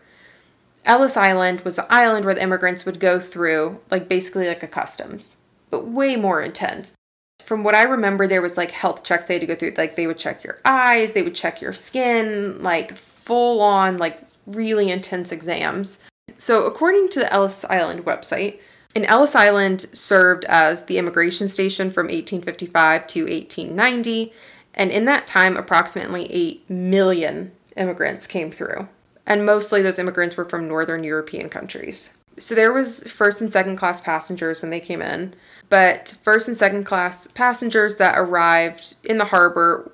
Ellis 0.85 1.15
Island 1.15 1.61
was 1.61 1.77
the 1.77 1.91
island 1.91 2.25
where 2.25 2.35
the 2.35 2.43
immigrants 2.43 2.85
would 2.85 2.99
go 2.99 3.19
through, 3.19 3.79
like 3.89 4.09
basically 4.09 4.47
like 4.47 4.63
a 4.63 4.67
customs, 4.67 5.37
but 5.69 5.87
way 5.87 6.17
more 6.17 6.41
intense. 6.41 6.95
From 7.45 7.63
what 7.63 7.75
I 7.75 7.83
remember, 7.83 8.27
there 8.27 8.41
was 8.41 8.57
like 8.57 8.71
health 8.71 9.03
checks 9.03 9.25
they 9.25 9.35
had 9.35 9.41
to 9.41 9.47
go 9.47 9.55
through. 9.55 9.73
Like 9.77 9.95
they 9.95 10.07
would 10.07 10.17
check 10.17 10.43
your 10.43 10.59
eyes, 10.65 11.11
they 11.11 11.21
would 11.21 11.35
check 11.35 11.61
your 11.61 11.73
skin, 11.73 12.61
like 12.61 12.95
full 12.95 13.61
on, 13.61 13.97
like 13.97 14.19
really 14.45 14.89
intense 14.89 15.31
exams. 15.31 16.07
So, 16.37 16.65
according 16.65 17.09
to 17.09 17.19
the 17.19 17.31
Ellis 17.31 17.65
Island 17.65 18.05
website, 18.05 18.59
and 18.95 19.05
Ellis 19.07 19.35
Island 19.35 19.81
served 19.81 20.45
as 20.45 20.85
the 20.85 20.97
immigration 20.97 21.47
station 21.47 21.89
from 21.89 22.07
1855 22.07 23.07
to 23.07 23.21
1890, 23.23 24.33
and 24.75 24.91
in 24.91 25.05
that 25.05 25.27
time, 25.27 25.57
approximately 25.57 26.31
8 26.31 26.69
million 26.69 27.51
immigrants 27.75 28.27
came 28.27 28.51
through. 28.51 28.87
And 29.25 29.45
mostly 29.45 29.81
those 29.81 29.99
immigrants 29.99 30.37
were 30.37 30.45
from 30.45 30.67
northern 30.67 31.03
European 31.03 31.49
countries. 31.49 32.17
So 32.37 32.55
there 32.55 32.73
was 32.73 33.09
first 33.11 33.41
and 33.41 33.51
second 33.51 33.77
class 33.77 34.01
passengers 34.01 34.61
when 34.61 34.71
they 34.71 34.79
came 34.79 35.01
in, 35.01 35.35
but 35.69 36.17
first 36.23 36.47
and 36.47 36.57
second 36.57 36.83
class 36.85 37.27
passengers 37.27 37.97
that 37.97 38.17
arrived 38.17 38.95
in 39.03 39.17
the 39.17 39.25
harbor 39.25 39.91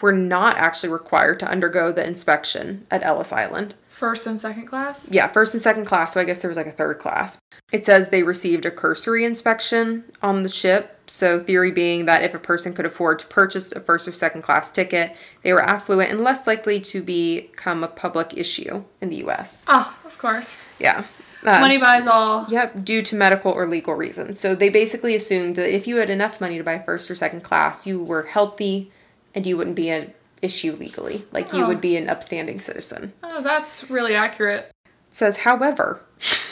were 0.00 0.12
not 0.12 0.56
actually 0.56 0.88
required 0.88 1.38
to 1.40 1.48
undergo 1.48 1.92
the 1.92 2.06
inspection 2.06 2.86
at 2.90 3.02
Ellis 3.02 3.32
Island. 3.32 3.74
First 3.88 4.26
and 4.26 4.40
second 4.40 4.66
class? 4.66 5.08
Yeah, 5.10 5.28
first 5.28 5.54
and 5.54 5.62
second 5.62 5.84
class. 5.84 6.14
So 6.14 6.20
I 6.20 6.24
guess 6.24 6.42
there 6.42 6.48
was 6.48 6.56
like 6.56 6.66
a 6.66 6.72
third 6.72 6.98
class. 6.98 7.38
It 7.72 7.84
says 7.84 8.08
they 8.08 8.22
received 8.22 8.66
a 8.66 8.70
cursory 8.70 9.24
inspection 9.24 10.04
on 10.22 10.42
the 10.42 10.48
ship. 10.48 10.98
So, 11.06 11.40
theory 11.40 11.70
being 11.70 12.06
that 12.06 12.22
if 12.22 12.34
a 12.34 12.38
person 12.38 12.74
could 12.74 12.86
afford 12.86 13.18
to 13.18 13.26
purchase 13.26 13.72
a 13.72 13.80
first 13.80 14.08
or 14.08 14.12
second 14.12 14.42
class 14.42 14.72
ticket, 14.72 15.14
they 15.42 15.52
were 15.52 15.62
affluent 15.62 16.10
and 16.10 16.20
less 16.22 16.46
likely 16.46 16.80
to 16.80 17.02
become 17.02 17.84
a 17.84 17.88
public 17.88 18.36
issue 18.36 18.84
in 19.00 19.10
the 19.10 19.16
US. 19.26 19.64
Oh, 19.68 19.92
ah, 19.92 20.06
of 20.06 20.16
course. 20.18 20.64
Yeah. 20.78 21.04
Uh, 21.44 21.60
money 21.60 21.78
buys 21.78 22.06
all. 22.06 22.46
Yep, 22.48 22.84
due 22.84 23.02
to 23.02 23.16
medical 23.16 23.52
or 23.52 23.66
legal 23.66 23.94
reasons. 23.94 24.38
So, 24.38 24.54
they 24.54 24.68
basically 24.68 25.14
assumed 25.14 25.56
that 25.56 25.74
if 25.74 25.86
you 25.86 25.96
had 25.96 26.10
enough 26.10 26.40
money 26.40 26.58
to 26.58 26.64
buy 26.64 26.78
first 26.78 27.10
or 27.10 27.14
second 27.14 27.42
class, 27.42 27.86
you 27.86 28.02
were 28.02 28.22
healthy 28.24 28.92
and 29.34 29.46
you 29.46 29.56
wouldn't 29.56 29.76
be 29.76 29.90
an 29.90 30.12
issue 30.42 30.72
legally. 30.72 31.24
Like 31.32 31.52
you 31.52 31.64
oh. 31.64 31.68
would 31.68 31.80
be 31.80 31.96
an 31.96 32.08
upstanding 32.08 32.60
citizen. 32.60 33.12
Oh, 33.22 33.40
that's 33.42 33.88
really 33.88 34.14
accurate. 34.14 34.70
It 34.84 35.14
says, 35.14 35.38
however, 35.38 36.02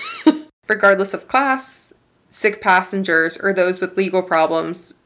regardless 0.68 1.12
of 1.12 1.28
class, 1.28 1.92
sick 2.30 2.61
passengers 2.61 3.37
or 3.37 3.52
those 3.52 3.80
with 3.80 3.97
legal 3.97 4.23
problems 4.23 5.02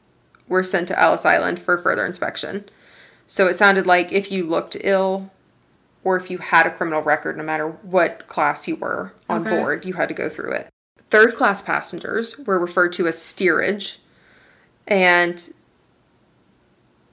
were 0.46 0.62
sent 0.62 0.88
to 0.88 1.00
Ellis 1.00 1.24
Island 1.24 1.58
for 1.58 1.78
further 1.78 2.04
inspection. 2.04 2.66
So 3.26 3.48
it 3.48 3.54
sounded 3.54 3.86
like 3.86 4.12
if 4.12 4.30
you 4.30 4.44
looked 4.44 4.76
ill 4.82 5.30
or 6.04 6.16
if 6.16 6.30
you 6.30 6.38
had 6.38 6.66
a 6.66 6.70
criminal 6.70 7.02
record, 7.02 7.36
no 7.36 7.42
matter 7.42 7.68
what 7.68 8.26
class 8.26 8.68
you 8.68 8.76
were 8.76 9.14
on 9.28 9.46
okay. 9.46 9.58
board, 9.58 9.84
you 9.84 9.94
had 9.94 10.08
to 10.08 10.14
go 10.14 10.28
through 10.28 10.52
it. 10.52 10.68
Third 11.08 11.34
class 11.34 11.62
passengers 11.62 12.38
were 12.38 12.58
referred 12.58 12.92
to 12.94 13.06
as 13.06 13.20
steerage, 13.20 13.98
and 14.86 15.48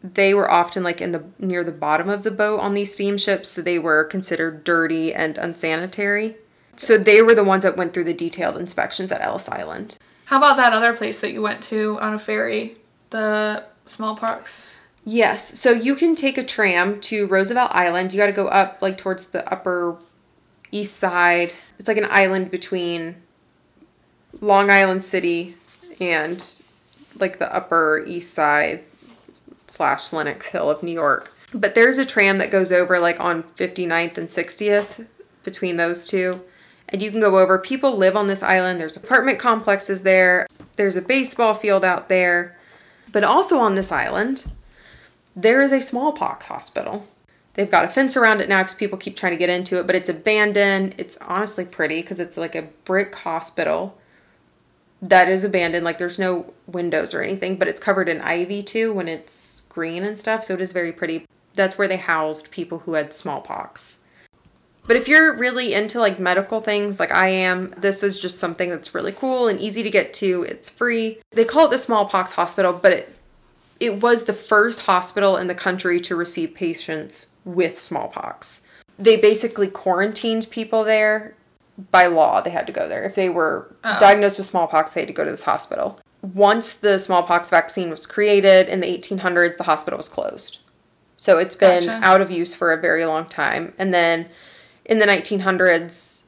they 0.03 0.33
were 0.33 0.49
often 0.49 0.83
like 0.83 0.99
in 0.99 1.11
the 1.11 1.23
near 1.39 1.63
the 1.63 1.71
bottom 1.71 2.09
of 2.09 2.23
the 2.23 2.31
boat 2.31 2.59
on 2.59 2.73
these 2.73 2.93
steamships, 2.93 3.49
so 3.49 3.61
they 3.61 3.79
were 3.79 4.03
considered 4.03 4.63
dirty 4.63 5.13
and 5.13 5.37
unsanitary. 5.37 6.35
So 6.75 6.97
they 6.97 7.21
were 7.21 7.35
the 7.35 7.43
ones 7.43 7.63
that 7.63 7.77
went 7.77 7.93
through 7.93 8.05
the 8.05 8.13
detailed 8.13 8.57
inspections 8.57 9.11
at 9.11 9.21
Ellis 9.21 9.49
Island. 9.49 9.97
How 10.25 10.37
about 10.37 10.57
that 10.57 10.73
other 10.73 10.95
place 10.95 11.21
that 11.21 11.31
you 11.31 11.41
went 11.41 11.61
to 11.63 11.99
on 11.99 12.13
a 12.13 12.19
ferry, 12.19 12.77
the 13.11 13.65
smallpox? 13.85 14.80
Yes. 15.03 15.59
So 15.59 15.71
you 15.71 15.95
can 15.95 16.15
take 16.15 16.37
a 16.37 16.43
tram 16.43 16.99
to 17.01 17.27
Roosevelt 17.27 17.71
Island. 17.73 18.13
You 18.13 18.19
got 18.19 18.27
to 18.27 18.31
go 18.31 18.47
up 18.47 18.77
like 18.81 18.97
towards 18.97 19.27
the 19.27 19.51
upper 19.51 19.97
east 20.71 20.97
side. 20.97 21.51
It's 21.79 21.87
like 21.87 21.97
an 21.97 22.07
island 22.09 22.51
between 22.51 23.15
Long 24.39 24.69
Island 24.69 25.03
City 25.03 25.55
and 25.99 26.61
like 27.19 27.39
the 27.39 27.53
upper 27.53 28.03
east 28.05 28.33
side 28.33 28.83
slash 29.67 30.13
Lenox 30.13 30.51
Hill 30.51 30.69
of 30.69 30.83
New 30.83 30.91
York. 30.91 31.33
But 31.53 31.75
there's 31.75 31.97
a 31.97 32.05
tram 32.05 32.37
that 32.37 32.51
goes 32.51 32.71
over 32.71 32.99
like 32.99 33.19
on 33.19 33.43
59th 33.43 34.17
and 34.17 34.27
60th 34.27 35.05
between 35.43 35.77
those 35.77 36.07
two. 36.07 36.43
And 36.89 37.01
you 37.01 37.09
can 37.09 37.19
go 37.19 37.37
over. 37.37 37.57
People 37.57 37.95
live 37.95 38.15
on 38.15 38.27
this 38.27 38.43
island. 38.43 38.79
There's 38.79 38.97
apartment 38.97 39.39
complexes 39.39 40.03
there. 40.03 40.47
There's 40.75 40.95
a 40.95 41.01
baseball 41.01 41.53
field 41.53 41.85
out 41.85 42.09
there. 42.09 42.57
But 43.11 43.23
also 43.23 43.59
on 43.59 43.75
this 43.75 43.91
island, 43.91 44.45
there 45.35 45.61
is 45.61 45.71
a 45.71 45.81
smallpox 45.81 46.47
hospital. 46.47 47.05
They've 47.53 47.69
got 47.69 47.85
a 47.85 47.89
fence 47.89 48.15
around 48.15 48.41
it 48.41 48.49
now 48.49 48.59
because 48.59 48.75
people 48.75 48.97
keep 48.97 49.15
trying 49.15 49.33
to 49.33 49.37
get 49.37 49.49
into 49.49 49.79
it, 49.79 49.85
but 49.85 49.95
it's 49.95 50.09
abandoned. 50.09 50.95
It's 50.97 51.17
honestly 51.17 51.65
pretty 51.65 52.01
because 52.01 52.19
it's 52.19 52.37
like 52.37 52.55
a 52.55 52.69
brick 52.85 53.13
hospital 53.15 53.97
that 55.01 55.27
is 55.27 55.43
abandoned. 55.43 55.83
Like 55.83 55.97
there's 55.97 56.19
no 56.19 56.53
windows 56.67 57.13
or 57.13 57.21
anything, 57.21 57.57
but 57.57 57.67
it's 57.67 57.81
covered 57.81 58.07
in 58.07 58.21
ivy 58.21 58.61
too 58.61 58.93
when 58.93 59.07
it's 59.07 59.61
green 59.69 60.03
and 60.03 60.17
stuff, 60.17 60.43
so 60.43 60.53
it 60.53 60.61
is 60.61 60.71
very 60.71 60.93
pretty. 60.93 61.25
That's 61.53 61.77
where 61.77 61.87
they 61.87 61.97
housed 61.97 62.51
people 62.51 62.79
who 62.79 62.93
had 62.93 63.13
smallpox. 63.13 63.99
But 64.87 64.95
if 64.95 65.07
you're 65.07 65.35
really 65.35 65.73
into 65.73 65.99
like 65.99 66.19
medical 66.19 66.59
things 66.59 66.99
like 66.99 67.11
I 67.11 67.27
am, 67.29 67.69
this 67.71 68.01
is 68.03 68.19
just 68.19 68.39
something 68.39 68.69
that's 68.69 68.95
really 68.95 69.11
cool 69.11 69.47
and 69.47 69.59
easy 69.59 69.83
to 69.83 69.91
get 69.91 70.13
to. 70.15 70.43
It's 70.43 70.69
free. 70.69 71.19
They 71.31 71.45
call 71.45 71.67
it 71.67 71.71
the 71.71 71.77
smallpox 71.77 72.33
hospital, 72.33 72.73
but 72.73 72.91
it 72.91 73.15
it 73.81 74.01
was 74.01 74.23
the 74.25 74.33
first 74.33 74.85
hospital 74.85 75.35
in 75.37 75.47
the 75.47 75.55
country 75.55 75.99
to 75.99 76.15
receive 76.15 76.53
patients 76.53 77.33
with 77.43 77.79
smallpox. 77.79 78.61
They 78.99 79.17
basically 79.17 79.67
quarantined 79.67 80.47
people 80.51 80.83
there 80.83 81.35
by 81.89 82.07
law. 82.07 82.41
They 82.41 82.51
had 82.51 82.67
to 82.67 82.73
go 82.73 82.87
there. 82.87 83.03
If 83.03 83.15
they 83.15 83.29
were 83.29 83.75
Uh-oh. 83.83 83.99
diagnosed 83.99 84.37
with 84.37 84.45
smallpox, 84.45 84.91
they 84.91 85.01
had 85.01 85.07
to 85.07 85.13
go 85.13 85.25
to 85.25 85.31
this 85.31 85.45
hospital 85.45 85.99
once 86.21 86.73
the 86.73 86.99
smallpox 86.99 87.49
vaccine 87.49 87.89
was 87.89 88.05
created 88.05 88.69
in 88.69 88.79
the 88.79 88.87
1800s, 88.87 89.57
the 89.57 89.63
hospital 89.63 89.97
was 89.97 90.09
closed. 90.09 90.59
So 91.17 91.37
it's 91.37 91.55
been 91.55 91.85
gotcha. 91.85 92.05
out 92.05 92.21
of 92.21 92.31
use 92.31 92.53
for 92.53 92.71
a 92.71 92.79
very 92.79 93.05
long 93.05 93.25
time. 93.25 93.73
And 93.77 93.93
then 93.93 94.27
in 94.85 94.99
the 94.99 95.05
1900s, 95.05 96.20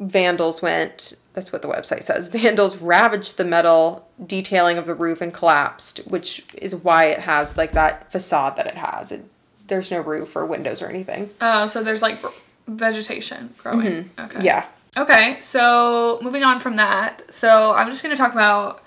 vandals 0.00 0.60
went, 0.60 1.14
that's 1.34 1.52
what 1.52 1.62
the 1.62 1.68
website 1.68 2.02
says, 2.02 2.28
vandals 2.32 2.78
ravaged 2.78 3.36
the 3.36 3.44
metal 3.44 4.08
detailing 4.24 4.78
of 4.78 4.86
the 4.86 4.94
roof 4.94 5.20
and 5.20 5.32
collapsed, 5.32 5.98
which 6.08 6.46
is 6.54 6.74
why 6.74 7.04
it 7.04 7.20
has 7.20 7.56
like 7.56 7.72
that 7.72 8.10
facade 8.10 8.56
that 8.56 8.66
it 8.66 8.76
has. 8.76 9.12
It, 9.12 9.24
there's 9.68 9.90
no 9.90 10.00
roof 10.00 10.34
or 10.34 10.44
windows 10.44 10.82
or 10.82 10.88
anything. 10.88 11.30
Oh, 11.40 11.68
so 11.68 11.84
there's 11.84 12.02
like 12.02 12.18
vegetation 12.66 13.50
growing. 13.58 13.86
Mm-hmm. 13.86 14.20
Okay. 14.20 14.44
Yeah. 14.44 14.66
Okay, 14.96 15.38
so 15.40 16.18
moving 16.20 16.42
on 16.42 16.58
from 16.58 16.74
that. 16.74 17.22
So 17.32 17.72
I'm 17.74 17.88
just 17.88 18.02
going 18.02 18.14
to 18.14 18.20
talk 18.20 18.32
about 18.32 18.82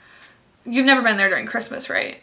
You've 0.65 0.85
never 0.85 1.01
been 1.01 1.17
there 1.17 1.29
during 1.29 1.45
Christmas, 1.45 1.89
right? 1.89 2.21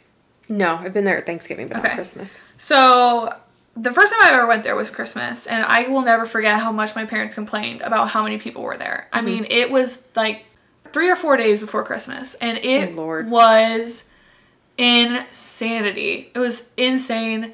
No, 0.48 0.76
I've 0.76 0.94
been 0.94 1.04
there 1.04 1.18
at 1.18 1.26
Thanksgiving, 1.26 1.68
but 1.68 1.78
okay. 1.78 1.88
not 1.88 1.94
Christmas. 1.94 2.40
So 2.56 3.34
the 3.76 3.92
first 3.92 4.12
time 4.12 4.22
I 4.22 4.34
ever 4.34 4.46
went 4.46 4.64
there 4.64 4.76
was 4.76 4.90
Christmas, 4.90 5.46
and 5.46 5.64
I 5.64 5.88
will 5.88 6.02
never 6.02 6.26
forget 6.26 6.60
how 6.60 6.72
much 6.72 6.94
my 6.94 7.04
parents 7.04 7.34
complained 7.34 7.80
about 7.82 8.10
how 8.10 8.22
many 8.22 8.38
people 8.38 8.62
were 8.62 8.76
there. 8.76 9.08
Mm-hmm. 9.12 9.18
I 9.18 9.20
mean, 9.22 9.46
it 9.48 9.70
was 9.70 10.08
like 10.16 10.46
three 10.92 11.08
or 11.08 11.16
four 11.16 11.36
days 11.36 11.60
before 11.60 11.84
Christmas, 11.84 12.34
and 12.36 12.58
it 12.58 12.94
oh, 12.98 13.24
was 13.24 14.08
insanity. 14.76 16.30
It 16.34 16.38
was 16.38 16.72
insane. 16.76 17.52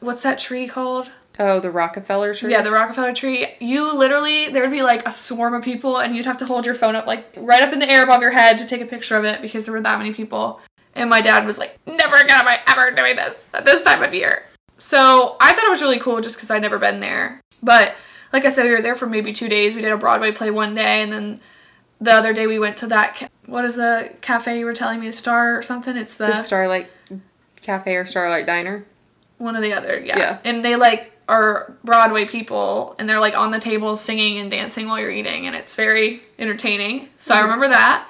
What's 0.00 0.22
that 0.22 0.38
tree 0.38 0.66
called? 0.66 1.10
Oh, 1.38 1.60
the 1.60 1.70
Rockefeller 1.70 2.34
tree? 2.34 2.50
Yeah, 2.50 2.62
the 2.62 2.70
Rockefeller 2.70 3.12
tree. 3.12 3.46
You 3.60 3.96
literally, 3.96 4.48
there 4.48 4.62
would 4.62 4.70
be 4.70 4.82
like 4.82 5.06
a 5.06 5.12
swarm 5.12 5.52
of 5.54 5.62
people, 5.62 5.98
and 5.98 6.16
you'd 6.16 6.26
have 6.26 6.38
to 6.38 6.46
hold 6.46 6.64
your 6.64 6.74
phone 6.74 6.94
up, 6.94 7.06
like 7.06 7.26
right 7.36 7.62
up 7.62 7.72
in 7.72 7.78
the 7.78 7.90
air 7.90 8.04
above 8.04 8.22
your 8.22 8.30
head 8.30 8.56
to 8.58 8.66
take 8.66 8.80
a 8.80 8.86
picture 8.86 9.16
of 9.16 9.24
it 9.24 9.42
because 9.42 9.66
there 9.66 9.74
were 9.74 9.80
that 9.82 9.98
many 9.98 10.14
people. 10.14 10.60
And 10.94 11.10
my 11.10 11.20
dad 11.20 11.44
was 11.44 11.58
like, 11.58 11.78
never 11.86 12.16
again 12.16 12.40
am 12.40 12.48
I 12.48 12.60
ever 12.66 12.90
doing 12.90 13.16
this 13.16 13.50
at 13.52 13.66
this 13.66 13.82
time 13.82 14.02
of 14.02 14.14
year. 14.14 14.46
So 14.78 15.36
I 15.40 15.52
thought 15.52 15.64
it 15.64 15.70
was 15.70 15.82
really 15.82 15.98
cool 15.98 16.20
just 16.20 16.36
because 16.36 16.50
I'd 16.50 16.62
never 16.62 16.78
been 16.78 17.00
there. 17.00 17.40
But 17.62 17.94
like 18.32 18.44
I 18.44 18.48
said, 18.48 18.64
we 18.64 18.72
were 18.72 18.82
there 18.82 18.94
for 18.94 19.06
maybe 19.06 19.32
two 19.32 19.48
days. 19.48 19.74
We 19.74 19.82
did 19.82 19.92
a 19.92 19.96
Broadway 19.96 20.32
play 20.32 20.50
one 20.50 20.74
day, 20.74 21.02
and 21.02 21.12
then 21.12 21.40
the 22.00 22.12
other 22.12 22.32
day 22.32 22.46
we 22.46 22.58
went 22.58 22.76
to 22.78 22.86
that, 22.88 23.16
ca- 23.16 23.28
what 23.46 23.64
is 23.64 23.76
the 23.76 24.12
cafe 24.20 24.58
you 24.58 24.66
were 24.66 24.72
telling 24.72 25.00
me, 25.00 25.06
the 25.06 25.12
Star 25.12 25.56
or 25.56 25.62
something? 25.62 25.96
It's 25.96 26.16
the, 26.16 26.26
the 26.26 26.34
Starlight 26.34 26.88
Cafe 27.62 27.94
or 27.96 28.04
Starlight 28.04 28.46
Diner. 28.46 28.84
One 29.38 29.56
or 29.56 29.60
the 29.60 29.72
other, 29.72 30.02
yeah. 30.04 30.18
yeah. 30.18 30.38
And 30.44 30.64
they 30.64 30.76
like 30.76 31.12
are 31.28 31.76
Broadway 31.84 32.24
people 32.24 32.94
and 32.98 33.08
they're 33.08 33.20
like 33.20 33.36
on 33.36 33.50
the 33.50 33.58
tables 33.58 34.00
singing 34.00 34.38
and 34.38 34.50
dancing 34.50 34.86
while 34.88 34.98
you're 34.98 35.10
eating 35.10 35.46
and 35.46 35.54
it's 35.56 35.74
very 35.74 36.22
entertaining. 36.38 37.08
So 37.18 37.34
mm-hmm. 37.34 37.40
I 37.40 37.44
remember 37.44 37.68
that. 37.68 38.08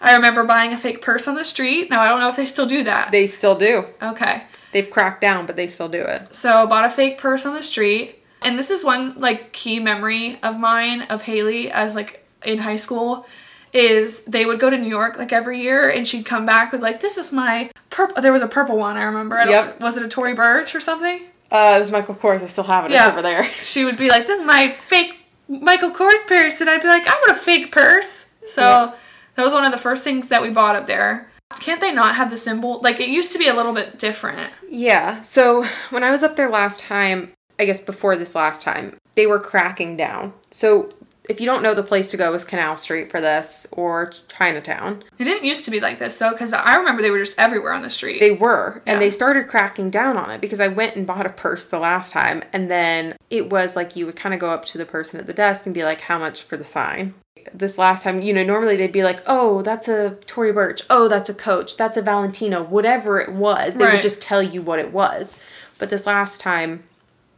I 0.00 0.14
remember 0.14 0.44
buying 0.44 0.72
a 0.72 0.76
fake 0.76 1.00
purse 1.00 1.26
on 1.26 1.34
the 1.34 1.44
street. 1.44 1.88
Now 1.88 2.02
I 2.02 2.08
don't 2.08 2.20
know 2.20 2.28
if 2.28 2.36
they 2.36 2.44
still 2.44 2.66
do 2.66 2.84
that. 2.84 3.10
They 3.10 3.26
still 3.26 3.56
do. 3.56 3.84
okay. 4.02 4.42
They've 4.72 4.90
cracked 4.90 5.20
down, 5.20 5.46
but 5.46 5.56
they 5.56 5.66
still 5.66 5.88
do 5.88 6.02
it. 6.02 6.34
So 6.34 6.66
bought 6.66 6.84
a 6.84 6.90
fake 6.90 7.18
purse 7.18 7.46
on 7.46 7.54
the 7.54 7.62
street. 7.62 8.22
And 8.42 8.58
this 8.58 8.70
is 8.70 8.84
one 8.84 9.18
like 9.18 9.52
key 9.52 9.80
memory 9.80 10.38
of 10.42 10.58
mine 10.58 11.02
of 11.02 11.22
Haley 11.22 11.70
as 11.70 11.94
like 11.94 12.26
in 12.44 12.58
high 12.58 12.76
school 12.76 13.26
is 13.72 14.24
they 14.24 14.44
would 14.44 14.60
go 14.60 14.70
to 14.70 14.78
New 14.78 14.88
York 14.88 15.18
like 15.18 15.32
every 15.32 15.60
year 15.60 15.88
and 15.88 16.06
she'd 16.06 16.24
come 16.24 16.46
back 16.46 16.72
with 16.72 16.80
like 16.80 17.00
this 17.00 17.16
is 17.18 17.32
my 17.32 17.70
purple 17.90 18.22
there 18.22 18.32
was 18.32 18.42
a 18.42 18.46
purple 18.48 18.76
one 18.76 18.96
I 18.96 19.02
remember. 19.02 19.38
I 19.38 19.48
Yep. 19.48 19.80
Was 19.80 19.96
it 19.96 20.02
a 20.04 20.08
Tory 20.08 20.34
Burch 20.34 20.74
or 20.74 20.80
something? 20.80 21.24
Uh, 21.50 21.74
it 21.76 21.78
was 21.78 21.90
Michael 21.90 22.14
Kors. 22.14 22.42
I 22.42 22.46
still 22.46 22.64
have 22.64 22.84
it. 22.86 22.90
Yeah. 22.92 23.06
It's 23.08 23.12
over 23.12 23.22
there. 23.22 23.44
She 23.54 23.84
would 23.84 23.96
be 23.98 24.08
like 24.08 24.26
this 24.26 24.40
is 24.40 24.46
my 24.46 24.70
fake 24.70 25.14
Michael 25.48 25.90
Kors 25.90 26.26
purse 26.26 26.60
and 26.60 26.70
I'd 26.70 26.82
be 26.82 26.88
like 26.88 27.06
I 27.06 27.14
want 27.14 27.30
a 27.30 27.34
fake 27.40 27.72
purse. 27.72 28.34
So 28.46 28.62
Yeah. 28.62 28.92
that 29.34 29.44
was 29.44 29.52
one 29.52 29.64
of 29.64 29.72
the 29.72 29.78
first 29.78 30.04
things 30.04 30.28
that 30.28 30.42
we 30.42 30.50
bought 30.50 30.76
up 30.76 30.86
there. 30.86 31.30
Can't 31.60 31.80
they 31.80 31.92
not 31.92 32.14
have 32.16 32.30
the 32.30 32.38
symbol? 32.38 32.80
Like 32.82 33.00
it 33.00 33.08
used 33.08 33.32
to 33.32 33.38
be 33.38 33.48
a 33.48 33.54
little 33.54 33.72
bit 33.72 33.98
different. 33.98 34.52
Yeah. 34.68 35.20
So 35.20 35.64
when 35.90 36.04
I 36.04 36.10
was 36.10 36.22
up 36.22 36.36
there 36.36 36.48
last 36.48 36.80
time, 36.80 37.32
I 37.58 37.64
guess 37.64 37.80
before 37.80 38.16
this 38.16 38.34
last 38.34 38.62
time, 38.62 38.96
they 39.14 39.26
were 39.26 39.40
cracking 39.40 39.96
down. 39.96 40.34
So 40.50 40.92
if 41.28 41.40
you 41.40 41.46
don't 41.46 41.62
know, 41.62 41.74
the 41.74 41.82
place 41.82 42.10
to 42.12 42.16
go 42.16 42.32
is 42.34 42.44
Canal 42.44 42.76
Street 42.76 43.10
for 43.10 43.20
this 43.20 43.66
or 43.72 44.10
Chinatown. 44.28 45.02
It 45.18 45.24
didn't 45.24 45.44
used 45.44 45.64
to 45.64 45.70
be 45.70 45.80
like 45.80 45.98
this 45.98 46.18
though, 46.18 46.32
because 46.32 46.52
I 46.52 46.76
remember 46.76 47.02
they 47.02 47.10
were 47.10 47.18
just 47.18 47.38
everywhere 47.38 47.72
on 47.72 47.82
the 47.82 47.90
street. 47.90 48.20
They 48.20 48.30
were, 48.32 48.82
and 48.86 49.00
they 49.00 49.10
started 49.10 49.48
cracking 49.48 49.90
down 49.90 50.16
on 50.16 50.30
it 50.30 50.40
because 50.40 50.60
I 50.60 50.68
went 50.68 50.96
and 50.96 51.06
bought 51.06 51.26
a 51.26 51.30
purse 51.30 51.66
the 51.66 51.78
last 51.78 52.12
time, 52.12 52.42
and 52.52 52.70
then 52.70 53.16
it 53.30 53.50
was 53.50 53.76
like 53.76 53.96
you 53.96 54.06
would 54.06 54.16
kind 54.16 54.34
of 54.34 54.40
go 54.40 54.50
up 54.50 54.64
to 54.66 54.78
the 54.78 54.86
person 54.86 55.18
at 55.20 55.26
the 55.26 55.32
desk 55.32 55.66
and 55.66 55.74
be 55.74 55.84
like, 55.84 56.02
"How 56.02 56.18
much 56.18 56.42
for 56.42 56.56
the 56.56 56.64
sign?" 56.64 57.14
This 57.54 57.78
last 57.78 58.02
time, 58.02 58.22
you 58.22 58.32
know, 58.32 58.42
normally 58.42 58.76
they'd 58.76 58.90
be 58.90 59.04
like, 59.04 59.20
"Oh, 59.26 59.62
that's 59.62 59.86
a 59.88 60.16
Tory 60.26 60.50
Burch. 60.52 60.82
Oh, 60.90 61.06
that's 61.08 61.30
a 61.30 61.34
Coach. 61.34 61.76
That's 61.76 61.96
a 61.96 62.02
Valentino. 62.02 62.62
Whatever 62.62 63.20
it 63.20 63.30
was, 63.32 63.74
they 63.74 63.84
Right. 63.84 63.92
would 63.94 64.02
just 64.02 64.20
tell 64.22 64.42
you 64.42 64.62
what 64.62 64.78
it 64.80 64.92
was." 64.92 65.38
But 65.78 65.90
this 65.90 66.06
last 66.06 66.40
time, 66.40 66.84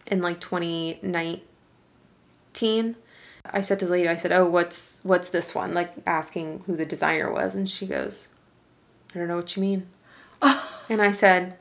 in 0.07 0.23
like 0.23 0.41
2019, 0.41 2.97
I 3.53 3.61
said 3.61 3.79
to 3.81 3.87
the 3.87 3.93
lady, 3.93 4.09
I 4.09 4.17
said, 4.17 4.33
"Oh, 4.33 4.47
what's 4.47 5.01
what's 5.03 5.31
this 5.31 5.55
one?" 5.55 5.75
Like 5.75 5.93
asking 6.07 6.63
who 6.67 6.77
the 6.77 6.87
designer 6.87 7.31
was, 7.33 7.55
and 7.55 7.69
she 7.69 7.87
goes, 7.87 8.29
"I 9.15 9.19
don't 9.19 9.29
know 9.29 9.37
what 9.37 9.57
you 9.57 9.63
mean." 9.63 9.87
And 10.91 11.03
I 11.03 11.11
said, 11.11 11.57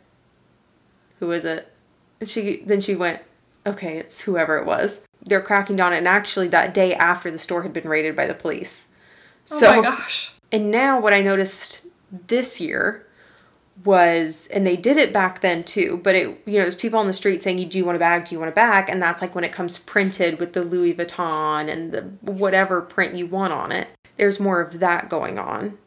"Who 1.19 1.31
is 1.31 1.43
it?" 1.45 1.73
And 2.21 2.29
she 2.29 2.63
then 2.65 2.79
she 2.81 2.95
went, 2.95 3.21
"Okay, 3.65 3.97
it's 3.97 4.21
whoever 4.21 4.57
it 4.57 4.65
was." 4.65 5.05
They're 5.21 5.41
cracking 5.41 5.75
down, 5.75 5.93
and 5.93 6.07
actually 6.07 6.47
that 6.49 6.73
day 6.73 6.93
after 6.93 7.29
the 7.29 7.39
store 7.39 7.63
had 7.63 7.73
been 7.73 7.89
raided 7.89 8.15
by 8.15 8.25
the 8.27 8.33
police. 8.33 8.87
oh 9.51 9.57
So 9.59 9.75
my 9.77 9.81
gosh. 9.81 10.33
and 10.51 10.71
now 10.71 10.99
what 10.99 11.13
I 11.13 11.21
noticed 11.21 11.81
this 12.27 12.61
year 12.61 13.06
was 13.83 14.47
and 14.47 14.65
they 14.65 14.75
did 14.75 14.97
it 14.97 15.13
back 15.13 15.41
then 15.41 15.63
too, 15.63 15.99
but 16.03 16.15
it 16.15 16.41
you 16.45 16.53
know, 16.53 16.61
there's 16.61 16.75
people 16.75 16.99
on 16.99 17.07
the 17.07 17.13
street 17.13 17.41
saying, 17.41 17.69
Do 17.69 17.77
you 17.77 17.85
want 17.85 17.95
a 17.95 17.99
bag? 17.99 18.25
Do 18.25 18.35
you 18.35 18.39
want 18.39 18.51
a 18.51 18.55
bag? 18.55 18.89
And 18.89 19.01
that's 19.01 19.21
like 19.21 19.35
when 19.35 19.43
it 19.43 19.51
comes 19.51 19.77
printed 19.77 20.39
with 20.39 20.53
the 20.53 20.63
Louis 20.63 20.93
Vuitton 20.93 21.69
and 21.69 21.91
the 21.91 22.01
whatever 22.21 22.81
print 22.81 23.15
you 23.15 23.27
want 23.27 23.53
on 23.53 23.71
it. 23.71 23.89
There's 24.17 24.39
more 24.39 24.61
of 24.61 24.79
that 24.79 25.09
going 25.09 25.37
on. 25.37 25.77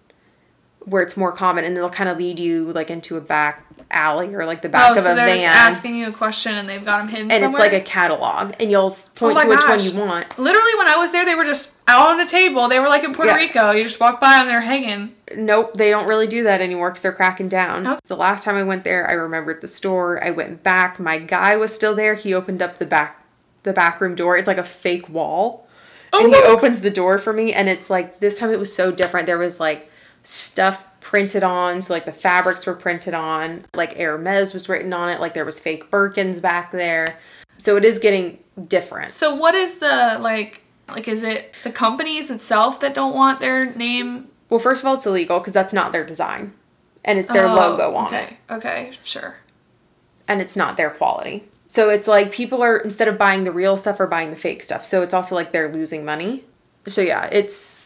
Where 0.85 1.02
it's 1.02 1.16
more 1.16 1.32
common 1.32 1.64
and 1.64 1.76
they'll 1.76 1.90
kind 1.90 2.09
of 2.09 2.16
lead 2.16 2.38
you 2.38 2.73
like 2.73 2.90
into 2.90 3.16
a 3.16 3.20
back 3.20 3.69
alley 3.90 4.35
or 4.35 4.44
like 4.47 4.62
the 4.62 4.68
oh, 4.68 4.73
back 4.73 4.90
Oh, 4.90 4.94
of 4.94 5.00
so 5.00 5.12
a 5.12 5.14
they're 5.14 5.26
van. 5.26 5.37
just 5.37 5.47
asking 5.49 5.97
you 5.97 6.09
a 6.09 6.12
question 6.12 6.52
and 6.54 6.68
they've 6.68 6.85
got 6.85 6.99
them 6.99 7.09
hidden 7.09 7.30
and 7.30 7.42
somewhere? 7.42 7.64
it's 7.66 7.73
like 7.73 7.82
a 7.82 7.85
catalog 7.85 8.54
and 8.61 8.70
you'll 8.70 8.94
oh 8.94 9.11
point 9.14 9.37
Oh 9.38 9.42
to 9.42 9.49
which 9.49 9.59
gosh. 9.61 9.87
one 9.92 9.94
you 9.97 10.00
want. 10.00 10.38
Literally, 10.38 10.75
when 10.78 10.87
I 10.88 10.97
was 10.97 11.12
there, 11.12 11.25
they 11.25 11.35
were 11.35 11.44
just 11.44 11.75
out 11.88 12.12
on 12.12 12.20
a 12.20 12.26
table. 12.26 12.68
They 12.68 12.78
were 12.78 12.88
like 12.88 13.02
in 13.04 13.12
Puerto 13.14 13.30
Yeah. 13.32 13.37
Rico. 13.37 13.70
You 13.73 13.82
just 13.85 13.99
walk 14.00 14.20
by 14.20 14.35
and 14.40 14.49
they're 14.49 14.61
hanging. 14.61 15.14
Nope, 15.37 15.75
they 15.75 15.90
don't 15.90 16.06
really 16.09 16.26
do 16.26 16.44
that 16.44 16.61
anymore 16.61 16.90
because 16.90 17.02
they're 17.02 17.12
cracking 17.12 17.49
down. 17.49 17.87
Okay. 17.87 18.00
The 18.06 18.16
last 18.16 18.44
time 18.44 18.57
I 18.57 18.62
went 18.62 18.85
there, 18.85 19.09
I 19.09 19.12
remembered 19.14 19.61
the 19.61 19.68
store. 19.68 20.22
I 20.24 20.31
went 20.31 20.62
back. 20.62 20.98
My 21.00 21.18
guy 21.18 21.57
was 21.57 21.74
still 21.74 21.94
there. 21.94 22.14
He 22.14 22.33
opened 22.35 22.62
up 22.62 22.79
the 22.79 22.87
back, 22.87 23.24
the 23.64 23.72
back 23.72 24.00
room 24.00 24.14
door. 24.14 24.37
It's 24.37 24.46
like 24.48 24.59
a 24.59 24.64
fake 24.64 25.09
wall, 25.09 25.66
Oh 26.12 26.24
and 26.24 26.35
he 26.35 26.42
opens 26.42 26.81
the 26.81 26.90
door 26.90 27.18
for 27.18 27.33
me. 27.33 27.53
And 27.53 27.68
it's 27.68 27.88
like 27.90 28.18
this 28.20 28.38
time 28.40 28.50
it 28.50 28.59
was 28.59 28.74
so 28.74 28.90
different. 28.90 29.26
There 29.26 29.38
was 29.38 29.61
like 29.61 29.90
stuff 30.24 30.85
printed 31.00 31.42
on, 31.42 31.82
so 31.82 31.92
like 31.94 32.04
the 32.04 32.12
fabrics 32.12 32.66
were 32.66 32.74
printed 32.74 33.14
on. 33.14 33.64
Like 33.74 33.96
Hermes 33.96 34.54
was 34.54 34.68
written 34.68 34.92
on 34.92 35.08
it. 35.08 35.20
Like 35.20 35.34
there 35.34 35.44
was 35.44 35.58
fake 35.60 35.90
Birkins 35.90 36.40
back 36.40 36.70
there. 36.70 37.18
So 37.58 37.76
it 37.76 37.84
is 37.84 37.98
getting 37.98 38.38
different. 38.68 39.10
So, 39.10 39.34
what 39.34 39.54
is 39.54 39.78
the 39.78 40.18
like? 40.20 40.62
Like, 40.88 41.06
is 41.06 41.22
it 41.22 41.54
the 41.62 41.70
companies 41.70 42.30
itself 42.30 42.80
that 42.80 42.94
don't 42.94 43.14
want 43.14 43.38
their 43.40 43.72
name? 43.74 44.28
well, 44.48 44.58
first 44.58 44.82
of 44.82 44.86
all, 44.88 44.94
it's 44.94 45.06
illegal 45.06 45.38
because 45.38 45.52
that's 45.52 45.72
not 45.72 45.92
their 45.92 46.04
design, 46.04 46.52
and 47.04 47.18
it's 47.18 47.30
their 47.32 47.46
Oh, 47.46 47.54
logo 47.54 47.94
on 47.94 48.12
it. 48.14 48.34
okay. 48.50 48.86
Okay, 48.88 48.92
sure. 49.04 49.36
and 50.26 50.40
it's 50.40 50.56
not 50.56 50.76
their 50.76 50.90
quality. 50.90 51.44
So 51.68 51.88
it's 51.90 52.08
like 52.08 52.32
people 52.32 52.60
are 52.62 52.78
instead 52.78 53.06
of 53.06 53.16
buying 53.16 53.44
the 53.44 53.52
real 53.52 53.76
stuff 53.76 54.00
are 54.00 54.08
buying 54.08 54.30
the 54.30 54.36
fake 54.36 54.62
stuff. 54.62 54.84
So 54.84 55.02
it's 55.02 55.14
also 55.14 55.36
like 55.36 55.52
they're 55.52 55.72
losing 55.72 56.04
money. 56.04 56.42
So 56.88 57.00
yeah, 57.02 57.26
it's 57.26 57.78
it- 57.78 57.80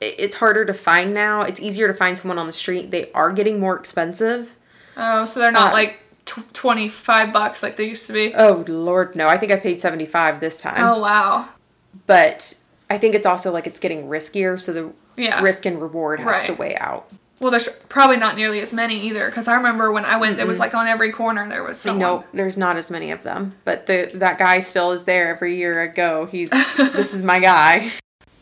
it's 0.00 0.36
harder 0.36 0.64
to 0.64 0.74
find 0.74 1.12
now. 1.12 1.42
It's 1.42 1.60
easier 1.60 1.88
to 1.88 1.94
find 1.94 2.18
someone 2.18 2.38
on 2.38 2.46
the 2.46 2.52
street. 2.52 2.90
They 2.90 3.10
are 3.12 3.32
getting 3.32 3.58
more 3.60 3.76
expensive. 3.76 4.56
Oh, 4.96 5.24
so 5.24 5.40
they're 5.40 5.52
not 5.52 5.70
Uh, 5.70 5.74
like 5.74 6.00
twenty 6.24 6.88
five 6.88 7.32
bucks 7.32 7.62
like 7.62 7.76
they 7.76 7.88
used 7.88 8.06
to 8.06 8.12
be. 8.12 8.34
Oh 8.34 8.64
lord, 8.68 9.16
no. 9.16 9.28
I 9.28 9.36
think 9.38 9.50
I 9.52 9.56
paid 9.56 9.80
75 9.80 10.40
this 10.40 10.60
time. 10.60 10.76
Oh 10.78 10.98
wow. 11.00 11.48
But 12.06 12.54
I 12.90 12.98
think 12.98 13.14
it's 13.14 13.26
also 13.26 13.50
like 13.52 13.66
it's 13.66 13.80
getting 13.80 14.08
riskier, 14.08 14.58
so 14.60 14.72
the 14.72 14.92
Yeah. 15.16 15.40
risk 15.42 15.66
and 15.66 15.80
reward 15.80 16.20
has 16.20 16.44
to 16.44 16.54
weigh 16.54 16.76
out. 16.76 17.10
Well, 17.40 17.50
there's 17.52 17.68
probably 17.88 18.16
not 18.16 18.34
nearly 18.36 18.58
as 18.60 18.72
many 18.72 19.00
either. 19.02 19.26
Because 19.26 19.46
I 19.46 19.54
remember 19.54 19.92
when 19.92 20.04
I 20.04 20.16
went, 20.16 20.36
there 20.38 20.46
was 20.46 20.58
like 20.58 20.74
on 20.74 20.86
every 20.88 21.12
corner 21.12 21.48
there 21.48 21.62
was 21.62 21.78
someone. 21.78 22.00
Nope, 22.00 22.26
there's 22.34 22.56
not 22.58 22.76
as 22.76 22.90
many 22.90 23.10
of 23.12 23.22
them. 23.22 23.54
But 23.64 23.86
the 23.86 24.10
that 24.14 24.38
guy 24.38 24.60
still 24.60 24.90
is 24.92 25.04
there 25.04 25.28
every 25.28 25.56
year 25.56 25.82
I 25.82 25.86
go. 25.86 26.26
He's 26.26 26.50
this 26.76 27.14
is 27.14 27.22
my 27.22 27.38
guy. 27.40 27.90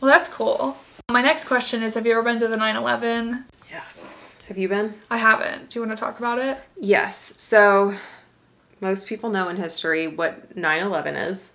Well, 0.01 0.11
that's 0.11 0.27
cool. 0.27 0.77
My 1.09 1.21
next 1.21 1.45
question 1.45 1.83
is: 1.83 1.95
Have 1.95 2.05
you 2.05 2.11
ever 2.11 2.23
been 2.23 2.39
to 2.41 2.49
the 2.49 2.57
9/11? 2.57 3.45
Yes. 3.71 4.37
Have 4.49 4.57
you 4.57 4.67
been? 4.67 4.93
I 5.09 5.17
haven't. 5.17 5.69
Do 5.69 5.79
you 5.79 5.85
want 5.85 5.97
to 5.97 6.01
talk 6.01 6.19
about 6.19 6.37
it? 6.37 6.61
Yes. 6.77 7.33
So 7.41 7.93
most 8.81 9.07
people 9.07 9.29
know 9.29 9.47
in 9.47 9.55
history 9.55 10.07
what 10.07 10.57
9 10.57 10.83
11 10.83 11.15
is. 11.15 11.53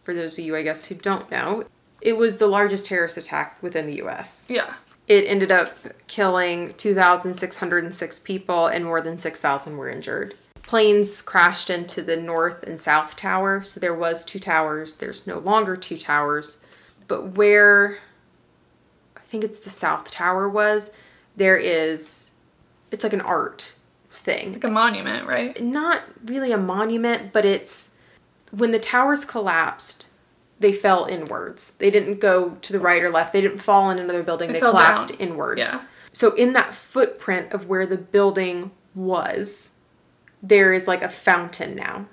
For 0.00 0.14
those 0.14 0.38
of 0.38 0.44
you, 0.44 0.54
I 0.54 0.62
guess, 0.62 0.86
who 0.86 0.94
don't 0.94 1.28
know, 1.32 1.64
it 2.00 2.16
was 2.16 2.38
the 2.38 2.46
largest 2.46 2.86
terrorist 2.86 3.16
attack 3.16 3.60
within 3.60 3.86
the 3.86 4.00
US. 4.02 4.46
Yeah. 4.48 4.74
It 5.08 5.24
ended 5.26 5.50
up 5.50 5.74
killing 6.06 6.72
2,606 6.74 8.18
people 8.20 8.68
and 8.68 8.84
more 8.84 9.00
than 9.00 9.18
6,000 9.18 9.76
were 9.76 9.90
injured. 9.90 10.36
Planes 10.62 11.22
crashed 11.22 11.70
into 11.70 12.02
the 12.02 12.16
north 12.16 12.62
and 12.62 12.80
south 12.80 13.16
tower. 13.16 13.62
So 13.64 13.80
there 13.80 13.94
was 13.94 14.24
two 14.24 14.38
towers. 14.38 14.96
There's 14.96 15.26
no 15.26 15.38
longer 15.38 15.74
two 15.76 15.98
towers. 15.98 16.64
But 17.08 17.36
where 17.36 17.98
think 19.32 19.42
it's 19.44 19.58
the 19.58 19.70
south 19.70 20.10
tower 20.10 20.48
was, 20.48 20.92
there 21.36 21.56
is 21.56 22.32
it's 22.90 23.02
like 23.02 23.14
an 23.14 23.22
art 23.22 23.74
thing 24.10 24.52
Like 24.52 24.64
a 24.64 24.70
monument, 24.70 25.26
right? 25.26 25.58
not 25.62 26.02
really 26.26 26.52
a 26.52 26.58
monument, 26.58 27.32
but 27.32 27.44
it's 27.46 27.88
when 28.50 28.70
the 28.70 28.78
towers 28.78 29.24
collapsed, 29.24 30.08
they 30.60 30.72
fell 30.74 31.06
inwards. 31.06 31.72
They 31.78 31.90
didn't 31.90 32.20
go 32.20 32.50
to 32.60 32.72
the 32.72 32.78
right 32.78 33.02
or 33.02 33.08
left. 33.10 33.32
They 33.32 33.40
didn't 33.40 33.58
fall 33.58 33.90
in 33.90 33.98
another 33.98 34.22
building. 34.22 34.48
They 34.48 34.60
They, 34.60 34.60
collapsed 34.60 35.08
down. 35.08 35.18
inwards. 35.28 35.58
Yeah. 35.60 35.80
So 36.12 36.34
in 36.34 36.52
that 36.52 36.74
footprint 36.74 37.52
of 37.54 37.66
where 37.66 37.86
the 37.86 37.96
building 37.96 38.70
was, 38.94 39.70
there 40.42 40.74
is 40.74 40.86
like 40.86 41.00
a 41.02 41.08
fountain 41.08 41.74
now. 41.74 42.06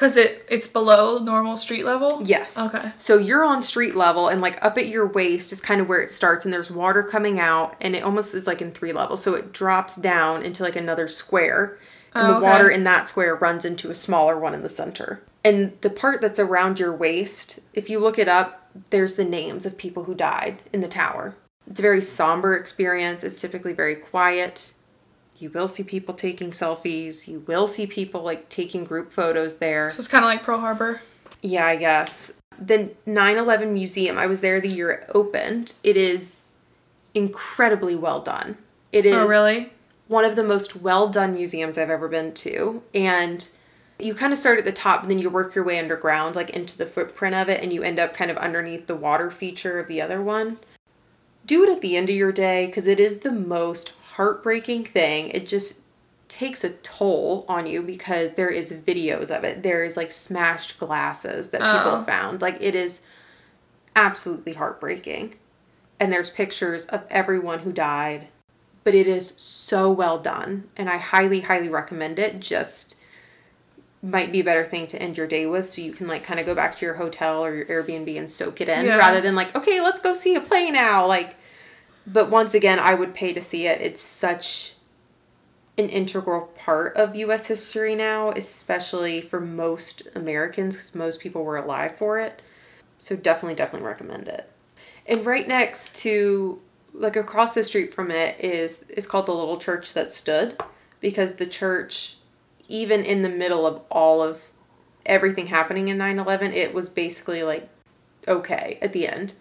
Because 0.00 0.16
it 0.16 0.46
it's 0.48 0.66
below 0.66 1.18
normal 1.18 1.58
street 1.58 1.84
level. 1.84 2.22
Yes. 2.24 2.58
Okay. 2.58 2.90
So 2.96 3.18
you're 3.18 3.44
on 3.44 3.60
street 3.62 3.94
level 3.94 4.28
and 4.28 4.40
like 4.40 4.58
up 4.64 4.78
at 4.78 4.86
your 4.86 5.06
waist 5.06 5.52
is 5.52 5.60
kind 5.60 5.78
of 5.78 5.90
where 5.90 6.00
it 6.00 6.10
starts 6.10 6.46
and 6.46 6.54
there's 6.54 6.70
water 6.70 7.02
coming 7.02 7.38
out 7.38 7.76
and 7.82 7.94
it 7.94 8.02
almost 8.02 8.34
is 8.34 8.46
like 8.46 8.62
in 8.62 8.70
three 8.70 8.94
levels. 8.94 9.22
So 9.22 9.34
it 9.34 9.52
drops 9.52 9.96
down 9.96 10.42
into 10.42 10.62
like 10.62 10.74
another 10.74 11.06
square 11.06 11.78
and 12.14 12.26
Oh, 12.26 12.28
the 12.28 12.36
okay. 12.38 12.46
water 12.46 12.70
in 12.70 12.84
that 12.84 13.10
square 13.10 13.36
runs 13.36 13.66
into 13.66 13.90
a 13.90 13.94
smaller 13.94 14.38
one 14.38 14.54
in 14.54 14.62
the 14.62 14.70
center. 14.70 15.22
And 15.44 15.76
the 15.82 15.90
part 15.90 16.22
that's 16.22 16.40
around 16.40 16.80
your 16.80 16.96
waist, 16.96 17.60
if 17.74 17.90
you 17.90 17.98
look 17.98 18.18
it 18.18 18.26
up, 18.26 18.70
there's 18.88 19.16
the 19.16 19.24
names 19.26 19.66
of 19.66 19.76
people 19.76 20.04
who 20.04 20.14
died 20.14 20.60
in 20.72 20.80
the 20.80 20.88
tower. 20.88 21.36
It's 21.66 21.78
a 21.78 21.82
very 21.82 22.00
somber 22.00 22.54
experience. 22.54 23.22
It's 23.22 23.40
typically 23.40 23.74
very 23.74 23.96
quiet. 23.96 24.72
You 25.40 25.50
will 25.50 25.68
see 25.68 25.82
people 25.82 26.14
taking 26.14 26.50
selfies. 26.50 27.26
You 27.26 27.40
will 27.46 27.66
see 27.66 27.86
people 27.86 28.22
like 28.22 28.48
taking 28.48 28.84
group 28.84 29.12
photos 29.12 29.58
there. 29.58 29.90
So 29.90 30.00
it's 30.00 30.08
kind 30.08 30.24
of 30.24 30.28
like 30.28 30.42
Pearl 30.42 30.58
Harbor. 30.60 31.00
Yeah, 31.42 31.66
I 31.66 31.76
guess. 31.76 32.32
The 32.60 32.90
9 33.06 33.36
11 33.38 33.72
museum, 33.72 34.18
I 34.18 34.26
was 34.26 34.42
there 34.42 34.60
the 34.60 34.68
year 34.68 34.90
it 34.90 35.10
opened. 35.14 35.74
It 35.82 35.96
is 35.96 36.48
incredibly 37.14 37.94
well 37.96 38.20
done. 38.20 38.58
It 38.92 39.06
oh, 39.06 39.08
is 39.08 39.16
Oh, 39.16 39.26
really? 39.28 39.72
one 40.08 40.24
of 40.24 40.36
the 40.36 40.44
most 40.44 40.76
well 40.76 41.08
done 41.08 41.34
museums 41.34 41.78
I've 41.78 41.90
ever 41.90 42.08
been 42.08 42.34
to. 42.34 42.82
And 42.94 43.48
you 43.98 44.14
kind 44.14 44.32
of 44.32 44.38
start 44.38 44.58
at 44.58 44.64
the 44.64 44.72
top 44.72 45.02
and 45.02 45.10
then 45.10 45.18
you 45.18 45.30
work 45.30 45.54
your 45.54 45.64
way 45.64 45.78
underground, 45.78 46.36
like 46.36 46.50
into 46.50 46.76
the 46.76 46.86
footprint 46.86 47.34
of 47.34 47.48
it, 47.48 47.62
and 47.62 47.72
you 47.72 47.82
end 47.82 47.98
up 47.98 48.12
kind 48.12 48.30
of 48.30 48.36
underneath 48.38 48.86
the 48.86 48.96
water 48.96 49.30
feature 49.30 49.78
of 49.78 49.88
the 49.88 50.02
other 50.02 50.20
one. 50.22 50.58
do 51.46 51.62
it 51.64 51.70
at 51.70 51.80
the 51.80 51.96
end 51.96 52.10
of 52.10 52.16
your 52.16 52.32
day 52.32 52.66
because 52.66 52.86
it 52.86 53.00
is 53.00 53.20
the 53.20 53.32
most 53.32 53.92
heartbreaking 54.12 54.84
thing. 54.84 55.28
It 55.30 55.46
just 55.46 55.82
takes 56.28 56.62
a 56.62 56.70
toll 56.70 57.44
on 57.48 57.66
you 57.66 57.82
because 57.82 58.32
there 58.34 58.48
is 58.48 58.72
videos 58.72 59.36
of 59.36 59.42
it. 59.44 59.62
There 59.62 59.82
is 59.84 59.96
like 59.96 60.10
smashed 60.12 60.78
glasses 60.78 61.50
that 61.50 61.60
people 61.60 61.98
Oh. 62.00 62.04
found. 62.04 62.40
Like 62.40 62.56
it 62.60 62.74
is 62.74 63.02
absolutely 63.96 64.54
heartbreaking. 64.54 65.34
And 65.98 66.12
there's 66.12 66.30
pictures 66.30 66.86
of 66.86 67.02
everyone 67.10 67.60
who 67.60 67.72
died. 67.72 68.28
But 68.84 68.94
it 68.94 69.06
is 69.06 69.28
so 69.28 69.90
well 69.90 70.18
done 70.18 70.64
and 70.76 70.88
I 70.88 70.96
highly 70.96 71.40
highly 71.40 71.68
recommend 71.68 72.18
it. 72.18 72.40
Just 72.40 72.96
might 74.02 74.32
be 74.32 74.40
a 74.40 74.44
better 74.44 74.64
thing 74.64 74.86
to 74.86 75.02
end 75.02 75.18
your 75.18 75.26
day 75.26 75.44
with 75.44 75.68
so 75.68 75.82
you 75.82 75.92
can 75.92 76.06
like 76.08 76.24
kind 76.24 76.40
of 76.40 76.46
go 76.46 76.54
back 76.54 76.74
to 76.76 76.86
your 76.86 76.94
hotel 76.94 77.44
or 77.44 77.54
your 77.54 77.66
Airbnb 77.66 78.16
and 78.18 78.30
soak 78.30 78.62
it 78.62 78.68
in 78.70 78.86
Yeah. 78.86 78.96
rather 78.96 79.20
than 79.20 79.34
like 79.34 79.54
okay, 79.54 79.80
let's 79.82 80.00
go 80.00 80.14
see 80.14 80.34
a 80.34 80.40
play 80.40 80.70
now. 80.70 81.06
Like 81.06 81.36
but 82.12 82.30
once 82.30 82.54
again, 82.54 82.78
I 82.78 82.94
would 82.94 83.14
pay 83.14 83.32
to 83.32 83.40
see 83.40 83.66
it. 83.66 83.80
It's 83.80 84.00
such 84.00 84.74
an 85.78 85.88
integral 85.88 86.42
part 86.58 86.96
of 86.96 87.14
US 87.16 87.46
history 87.46 87.94
now, 87.94 88.30
especially 88.30 89.20
for 89.20 89.40
most 89.40 90.08
Americans 90.14 90.76
cuz 90.76 90.94
most 90.94 91.20
people 91.20 91.44
were 91.44 91.56
alive 91.56 91.96
for 91.96 92.18
it. 92.18 92.42
So 92.98 93.16
definitely 93.16 93.54
definitely 93.54 93.86
recommend 93.86 94.28
it. 94.28 94.50
And 95.06 95.24
right 95.24 95.46
next 95.46 95.96
to 96.02 96.60
like 96.92 97.16
across 97.16 97.54
the 97.54 97.64
street 97.64 97.94
from 97.94 98.10
it 98.10 98.38
is 98.40 98.82
is 98.90 99.06
called 99.06 99.26
the 99.26 99.34
little 99.34 99.58
church 99.58 99.94
that 99.94 100.12
stood 100.12 100.60
because 101.00 101.34
the 101.34 101.46
church 101.46 102.16
even 102.68 103.04
in 103.04 103.22
the 103.22 103.28
middle 103.28 103.66
of 103.66 103.80
all 103.90 104.22
of 104.22 104.50
everything 105.06 105.46
happening 105.46 105.88
in 105.88 105.96
9/11 105.98 106.52
it 106.52 106.74
was 106.74 106.88
basically 106.88 107.42
like 107.42 107.68
okay 108.28 108.78
at 108.82 108.92
the 108.92 109.06
end. 109.06 109.34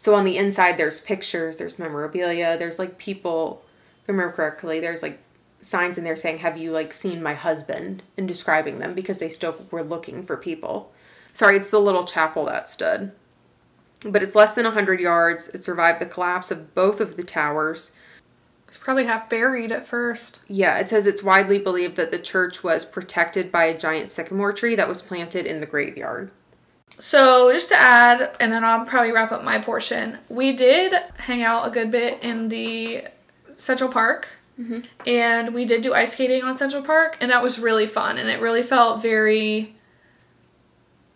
So 0.00 0.14
on 0.14 0.24
the 0.24 0.38
inside 0.38 0.78
there's 0.78 0.98
pictures, 0.98 1.58
there's 1.58 1.78
memorabilia, 1.78 2.56
there's 2.56 2.78
like 2.78 2.96
people 2.96 3.62
if 4.02 4.08
I 4.08 4.12
remember 4.12 4.32
correctly, 4.32 4.80
there's 4.80 5.02
like 5.02 5.18
signs 5.60 5.98
in 5.98 6.04
there 6.04 6.16
saying 6.16 6.38
have 6.38 6.56
you 6.56 6.72
like 6.72 6.90
seen 6.90 7.22
my 7.22 7.34
husband 7.34 8.02
and 8.16 8.26
describing 8.26 8.78
them 8.78 8.94
because 8.94 9.18
they 9.18 9.28
still 9.28 9.54
were 9.70 9.82
looking 9.82 10.22
for 10.22 10.38
people. 10.38 10.90
Sorry, 11.32 11.56
it's 11.56 11.68
the 11.68 11.78
little 11.78 12.04
chapel 12.04 12.46
that 12.46 12.68
stood 12.68 13.12
but 14.04 14.22
it's 14.22 14.34
less 14.34 14.54
than 14.54 14.64
100 14.64 15.00
yards. 15.00 15.48
It 15.48 15.64
survived 15.64 16.00
the 16.00 16.06
collapse 16.06 16.50
of 16.50 16.74
both 16.74 17.00
of 17.00 17.16
the 17.16 17.22
towers. 17.22 17.96
It's 18.68 18.78
probably 18.78 19.04
half 19.04 19.28
buried 19.28 19.72
at 19.72 19.86
first. 19.86 20.42
Yeah, 20.48 20.78
it 20.78 20.88
says 20.88 21.06
it's 21.06 21.22
widely 21.22 21.58
believed 21.58 21.96
that 21.96 22.10
the 22.10 22.18
church 22.18 22.62
was 22.62 22.84
protected 22.84 23.50
by 23.50 23.64
a 23.64 23.76
giant 23.76 24.10
sycamore 24.10 24.52
tree 24.52 24.76
that 24.76 24.88
was 24.88 25.02
planted 25.02 25.44
in 25.44 25.60
the 25.60 25.66
graveyard. 25.66 26.30
So, 27.00 27.50
just 27.50 27.70
to 27.70 27.76
add, 27.76 28.36
and 28.38 28.52
then 28.52 28.62
I'll 28.62 28.84
probably 28.84 29.10
wrap 29.10 29.32
up 29.32 29.42
my 29.42 29.58
portion, 29.58 30.18
we 30.28 30.52
did 30.52 30.94
hang 31.16 31.42
out 31.42 31.66
a 31.66 31.70
good 31.70 31.90
bit 31.90 32.22
in 32.22 32.50
the 32.50 33.04
Central 33.56 33.90
Park. 33.90 34.28
Mm-hmm. 34.60 34.80
And 35.06 35.54
we 35.54 35.64
did 35.64 35.80
do 35.80 35.94
ice 35.94 36.12
skating 36.12 36.44
on 36.44 36.56
Central 36.58 36.82
Park, 36.82 37.16
and 37.20 37.30
that 37.30 37.42
was 37.42 37.58
really 37.58 37.86
fun. 37.86 38.18
And 38.18 38.28
it 38.28 38.40
really 38.40 38.62
felt 38.62 39.00
very 39.00 39.74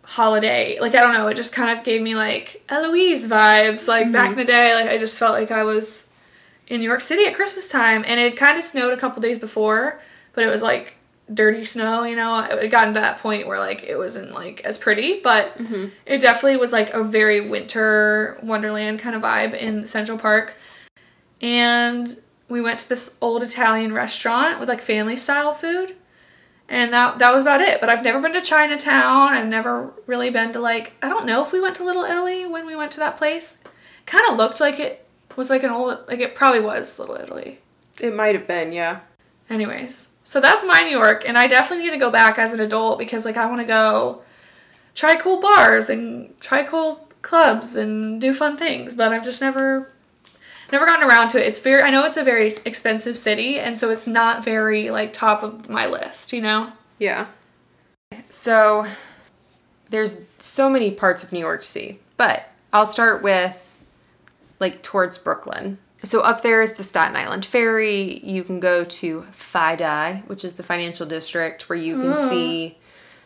holiday. 0.03 0.79
Like, 0.81 0.95
I 0.95 1.01
don't 1.01 1.13
know, 1.13 1.29
it 1.29 1.35
just 1.35 1.55
kind 1.55 1.77
of 1.77 1.85
gave 1.85 2.01
me 2.01 2.15
like 2.15 2.65
Eloise 2.71 3.29
vibes. 3.29 3.87
Like, 3.87 4.11
back 4.11 4.27
in 4.27 4.31
mm-hmm. 4.31 4.39
the 4.39 4.45
day, 4.47 4.75
like, 4.75 4.89
I 4.89 4.97
just 4.97 5.19
felt 5.19 5.33
like 5.33 5.51
I 5.51 5.65
was 5.65 6.13
in 6.67 6.81
New 6.81 6.89
York 6.89 7.03
City 7.03 7.27
at 7.27 7.35
Christmas 7.35 7.69
time. 7.69 8.05
And 8.07 8.19
it 8.19 8.39
kind 8.39 8.57
of 8.57 8.65
snowed 8.65 8.95
a 8.95 8.97
couple 8.97 9.21
days 9.21 9.39
before, 9.39 10.01
but 10.33 10.45
it 10.45 10.49
was 10.49 10.63
like 10.63 10.95
dirty 11.33 11.65
snow, 11.65 12.05
you 12.05 12.17
know. 12.17 12.45
It 12.45 12.63
had 12.63 12.71
gotten 12.71 12.95
to 12.95 13.01
that 13.01 13.19
point 13.19 13.47
where 13.47 13.59
like 13.59 13.85
it 13.85 13.97
wasn't 13.97 14.33
like 14.33 14.61
as 14.61 14.79
pretty, 14.79 15.21
but 15.23 15.57
mm-hmm. 15.57 15.87
it 16.07 16.21
definitely 16.21 16.57
was 16.57 16.73
like 16.73 16.91
a 16.91 17.03
very 17.03 17.49
winter 17.49 18.39
wonderland 18.43 19.01
kind 19.01 19.17
of 19.17 19.23
vibe 19.23 19.55
in 19.55 19.87
Central 19.87 20.19
Park. 20.19 20.57
And 21.41 22.09
we 22.49 22.61
went 22.61 22.81
to 22.81 22.89
this 22.89 23.17
old 23.21 23.43
Italian 23.43 23.93
restaurant 23.93 24.61
with 24.61 24.69
like 24.69 24.81
family 24.81 25.17
style 25.17 25.53
food. 25.53 25.95
And 26.69 26.93
that 26.93 27.19
that 27.19 27.33
was 27.33 27.43
about 27.43 27.61
it. 27.61 27.81
But 27.81 27.91
I've 27.91 28.03
never 28.03 28.21
been 28.21 28.33
to 28.33 28.41
Chinatown. 28.41 29.35
I've 29.35 29.49
never 29.49 29.93
really 30.07 30.31
been 30.31 30.53
to 30.53 30.61
like 30.61 30.93
I 31.03 31.09
don't 31.09 31.27
know 31.27 31.43
if 31.43 31.53
we 31.53 31.61
went 31.61 31.77
to 31.77 31.85
Little 31.85 32.05
Italy 32.05 32.47
when 32.47 32.67
we 32.67 32.77
went 32.77 32.93
to 32.93 33.01
that 33.01 33.17
place. 33.17 33.63
Kind 34.07 34.25
of 34.31 34.37
looked 34.37 34.61
like 34.61 34.79
it 34.79 35.07
was 35.37 35.51
like 35.51 35.63
an 35.63 35.71
old 35.71 35.99
like 36.09 36.21
it 36.21 36.35
probably 36.35 36.61
was 36.61 36.99
Little 36.99 37.17
Italy. 37.17 37.61
It 38.03 38.15
might 38.15 38.35
have 38.35 38.49
been, 38.49 38.73
yeah. 38.73 39.01
Anyways, 39.49 40.11
so 40.25 40.41
that's 40.41 40.65
my 40.65 40.81
New 40.81 40.91
York, 40.91 41.23
and 41.27 41.37
I 41.37 41.47
definitely 41.47 41.85
need 41.85 41.93
to 41.93 41.99
go 41.99 42.11
back 42.11 42.39
as 42.39 42.55
an 42.55 42.61
adult 42.61 42.99
because 42.99 43.27
like 43.27 43.37
I 43.37 43.45
want 43.47 43.61
to 43.61 43.67
go 43.67 44.23
try 44.95 45.17
cool 45.17 45.41
bars 45.41 45.91
and 45.91 46.39
try 46.41 46.63
cool 46.63 47.09
clubs 47.21 47.77
and 47.77 48.21
do 48.21 48.33
fun 48.33 48.57
things, 48.57 48.95
but 48.95 49.13
I've 49.13 49.23
just 49.23 49.43
never 49.43 49.93
never 50.73 50.87
gotten 50.87 51.07
around 51.07 51.29
to 51.29 51.39
it. 51.43 51.47
It's 51.47 51.61
very 51.61 51.83
I 51.83 51.91
know 51.91 52.07
it's 52.07 52.17
a 52.17 52.25
very 52.25 52.47
expensive 52.65 53.19
city, 53.19 53.59
and 53.59 53.77
so 53.77 53.91
it's 53.91 54.07
not 54.07 54.43
very 54.43 54.91
like 54.91 55.13
top 55.13 55.43
of 55.43 55.69
my 55.69 55.87
list, 55.87 56.33
you 56.33 56.41
know. 56.41 56.73
Yeah. 56.99 57.27
So 58.31 58.87
there's 59.91 60.25
so 60.39 60.71
many 60.71 60.91
parts 60.91 61.23
of 61.23 61.33
New 61.33 61.41
York 61.41 61.61
to 61.61 61.67
see, 61.67 61.99
but 62.17 62.49
I'll 62.73 62.87
start 62.87 63.23
with 63.23 63.61
like 64.59 64.83
towards 64.83 65.19
Brooklyn. 65.19 65.79
So 66.05 66.21
up 66.21 66.43
there 66.43 66.63
is 66.63 66.75
the 66.75 66.85
Staten 66.85 67.17
Island 67.17 67.47
Ferry. 67.47 68.21
You 68.23 68.45
can 68.45 68.61
go 68.61 68.85
to 68.85 69.27
FIDI, 69.33 70.23
which 70.27 70.45
is 70.45 70.55
the 70.55 70.63
financial 70.63 71.07
district 71.07 71.69
where 71.69 71.79
you 71.79 72.01
can 72.01 72.17
see 72.29 72.77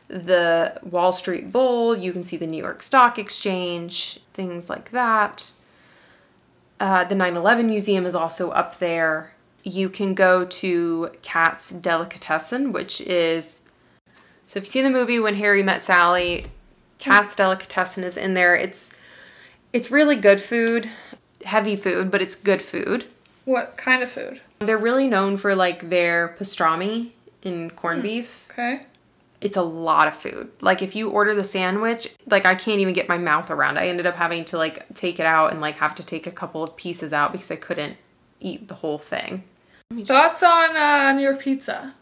the 0.08 0.80
Wall 0.82 1.12
Street 1.12 1.52
Bull, 1.52 1.96
you 1.96 2.12
can 2.12 2.22
see 2.22 2.36
the 2.36 2.46
New 2.46 2.62
York 2.62 2.82
Stock 2.82 3.18
Exchange, 3.18 4.20
things 4.32 4.70
like 4.70 4.90
that. 4.90 5.52
Uh, 6.80 7.04
the 7.04 7.14
9 7.14 7.36
11 7.36 7.66
Museum 7.66 8.06
is 8.06 8.14
also 8.14 8.50
up 8.50 8.78
there. 8.78 9.32
You 9.64 9.88
can 9.88 10.14
go 10.14 10.44
to 10.44 11.10
Katz 11.22 11.70
Delicatessen, 11.70 12.72
which 12.72 13.00
is. 13.02 13.62
So 14.46 14.58
if 14.58 14.62
you've 14.62 14.68
seen 14.68 14.84
the 14.84 14.90
movie 14.90 15.18
When 15.18 15.34
Harry 15.34 15.62
Met 15.62 15.82
Sally, 15.82 16.46
Katz 16.98 17.36
Delicatessen 17.36 18.02
is 18.02 18.16
in 18.16 18.34
there. 18.34 18.56
It's 18.56 18.96
it's 19.72 19.90
really 19.90 20.16
good 20.16 20.40
food, 20.40 20.88
heavy 21.44 21.76
food, 21.76 22.10
but 22.10 22.22
it's 22.22 22.34
good 22.34 22.62
food. 22.62 23.06
What 23.44 23.76
kind 23.76 24.02
of 24.02 24.10
food? 24.10 24.40
They're 24.58 24.76
really 24.76 25.08
known 25.08 25.36
for 25.36 25.54
like 25.54 25.88
their 25.90 26.36
pastrami 26.38 27.12
and 27.42 27.74
corned 27.74 28.02
beef. 28.02 28.46
Okay. 28.50 28.82
It's 29.40 29.56
a 29.56 29.62
lot 29.62 30.08
of 30.08 30.16
food. 30.16 30.50
Like 30.60 30.82
if 30.82 30.96
you 30.96 31.10
order 31.10 31.32
the 31.32 31.44
sandwich, 31.44 32.14
like 32.26 32.44
I 32.44 32.54
can't 32.54 32.80
even 32.80 32.92
get 32.92 33.08
my 33.08 33.18
mouth 33.18 33.50
around. 33.50 33.78
I 33.78 33.88
ended 33.88 34.04
up 34.04 34.16
having 34.16 34.44
to 34.46 34.58
like 34.58 34.92
take 34.94 35.20
it 35.20 35.26
out 35.26 35.52
and 35.52 35.60
like 35.60 35.76
have 35.76 35.94
to 35.94 36.04
take 36.04 36.26
a 36.26 36.32
couple 36.32 36.62
of 36.62 36.76
pieces 36.76 37.12
out 37.12 37.32
because 37.32 37.50
I 37.50 37.56
couldn't 37.56 37.96
eat 38.40 38.68
the 38.68 38.74
whole 38.74 38.98
thing. 38.98 39.44
Thoughts 40.02 40.42
on 40.42 40.76
uh, 40.76 41.12
New 41.12 41.22
York 41.22 41.40
pizza? 41.40 41.94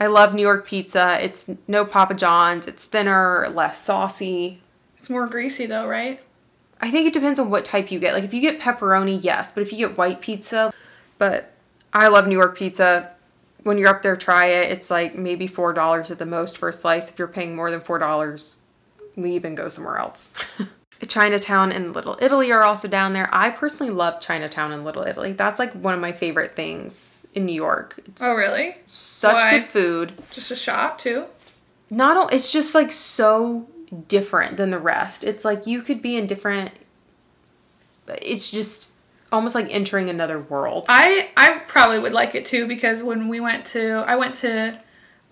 I 0.00 0.06
love 0.06 0.34
New 0.34 0.42
York 0.42 0.66
pizza. 0.66 1.18
It's 1.22 1.50
no 1.68 1.84
Papa 1.84 2.14
John's. 2.14 2.66
It's 2.66 2.84
thinner, 2.84 3.46
less 3.52 3.80
saucy. 3.80 4.60
It's 4.98 5.08
more 5.08 5.26
greasy 5.26 5.66
though, 5.66 5.86
right? 5.86 6.20
I 6.84 6.90
think 6.90 7.06
it 7.06 7.14
depends 7.14 7.38
on 7.40 7.48
what 7.48 7.64
type 7.64 7.90
you 7.90 7.98
get. 7.98 8.12
Like 8.12 8.24
if 8.24 8.34
you 8.34 8.42
get 8.42 8.60
pepperoni, 8.60 9.18
yes, 9.22 9.52
but 9.52 9.62
if 9.62 9.72
you 9.72 9.78
get 9.78 9.96
white 9.96 10.20
pizza, 10.20 10.72
but 11.18 11.50
I 11.94 12.08
love 12.08 12.26
New 12.28 12.36
York 12.36 12.58
pizza. 12.58 13.10
When 13.62 13.78
you're 13.78 13.88
up 13.88 14.02
there, 14.02 14.16
try 14.16 14.46
it. 14.48 14.70
It's 14.70 14.90
like 14.90 15.14
maybe 15.16 15.46
four 15.46 15.72
dollars 15.72 16.10
at 16.10 16.18
the 16.18 16.26
most 16.26 16.58
for 16.58 16.68
a 16.68 16.72
slice. 16.74 17.10
If 17.10 17.18
you're 17.18 17.26
paying 17.26 17.56
more 17.56 17.70
than 17.70 17.80
four 17.80 17.98
dollars, 17.98 18.60
leave 19.16 19.46
and 19.46 19.56
go 19.56 19.68
somewhere 19.68 19.96
else. 19.96 20.34
Chinatown 21.08 21.72
and 21.72 21.94
Little 21.94 22.18
Italy 22.20 22.52
are 22.52 22.62
also 22.62 22.86
down 22.88 23.14
there. 23.14 23.28
I 23.32 23.48
personally 23.50 23.92
love 23.92 24.20
Chinatown 24.20 24.72
and 24.72 24.84
Little 24.84 25.04
Italy. 25.04 25.32
That's 25.32 25.58
like 25.58 25.72
one 25.72 25.92
of 25.94 26.00
my 26.00 26.12
favorite 26.12 26.54
things 26.54 27.26
in 27.34 27.46
New 27.46 27.54
York. 27.54 27.98
It's 28.06 28.22
Oh, 28.22 28.34
really? 28.34 28.76
such 28.86 29.34
why? 29.34 29.50
good 29.58 29.64
food. 29.64 30.12
Just 30.30 30.50
a 30.50 30.56
shop 30.56 30.98
too? 30.98 31.26
not 31.90 32.16
all 32.16 32.28
it's 32.28 32.50
just 32.52 32.74
like 32.74 32.90
so 32.90 33.68
different 34.08 34.56
than 34.56 34.70
the 34.70 34.78
rest 34.78 35.24
it's 35.24 35.44
like 35.44 35.66
you 35.66 35.82
could 35.82 36.00
be 36.02 36.16
in 36.16 36.26
different 36.26 36.70
it's 38.22 38.50
just 38.50 38.92
almost 39.32 39.54
like 39.54 39.66
entering 39.70 40.08
another 40.08 40.40
world 40.40 40.84
I 40.88 41.30
I 41.36 41.60
probably 41.66 41.98
would 41.98 42.12
like 42.12 42.34
it 42.34 42.44
too 42.44 42.66
because 42.68 43.02
when 43.02 43.28
we 43.28 43.40
went 43.40 43.64
to 43.66 44.04
I 44.06 44.16
went 44.16 44.34
to 44.36 44.78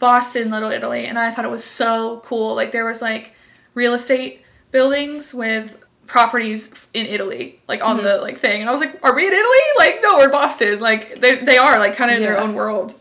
Boston, 0.02 0.50
Little 0.50 0.72
Italy, 0.72 1.06
and 1.06 1.16
I 1.16 1.30
thought 1.30 1.44
it 1.44 1.50
was 1.50 1.62
so 1.62 2.22
cool. 2.24 2.56
Like 2.56 2.72
there 2.72 2.84
was 2.84 3.00
like 3.00 3.36
real 3.74 3.94
estate 3.94 4.42
buildings 4.72 5.32
with 5.32 5.80
properties 6.08 6.88
in 6.92 7.06
Italy, 7.06 7.60
like 7.68 7.84
on 7.84 7.98
mm-hmm. 7.98 8.06
the 8.06 8.16
like 8.16 8.36
thing, 8.36 8.60
and 8.60 8.68
I 8.68 8.72
was 8.72 8.80
like, 8.80 8.98
"Are 9.04 9.14
we 9.14 9.28
in 9.28 9.32
Italy? 9.32 9.58
Like 9.78 10.00
no, 10.02 10.16
we're 10.16 10.28
Boston. 10.28 10.80
Like 10.80 11.20
they 11.20 11.36
they 11.36 11.56
are 11.56 11.78
like 11.78 11.94
kind 11.94 12.10
of 12.10 12.16
in 12.16 12.24
their 12.24 12.36
own 12.36 12.54
world." 12.54 12.98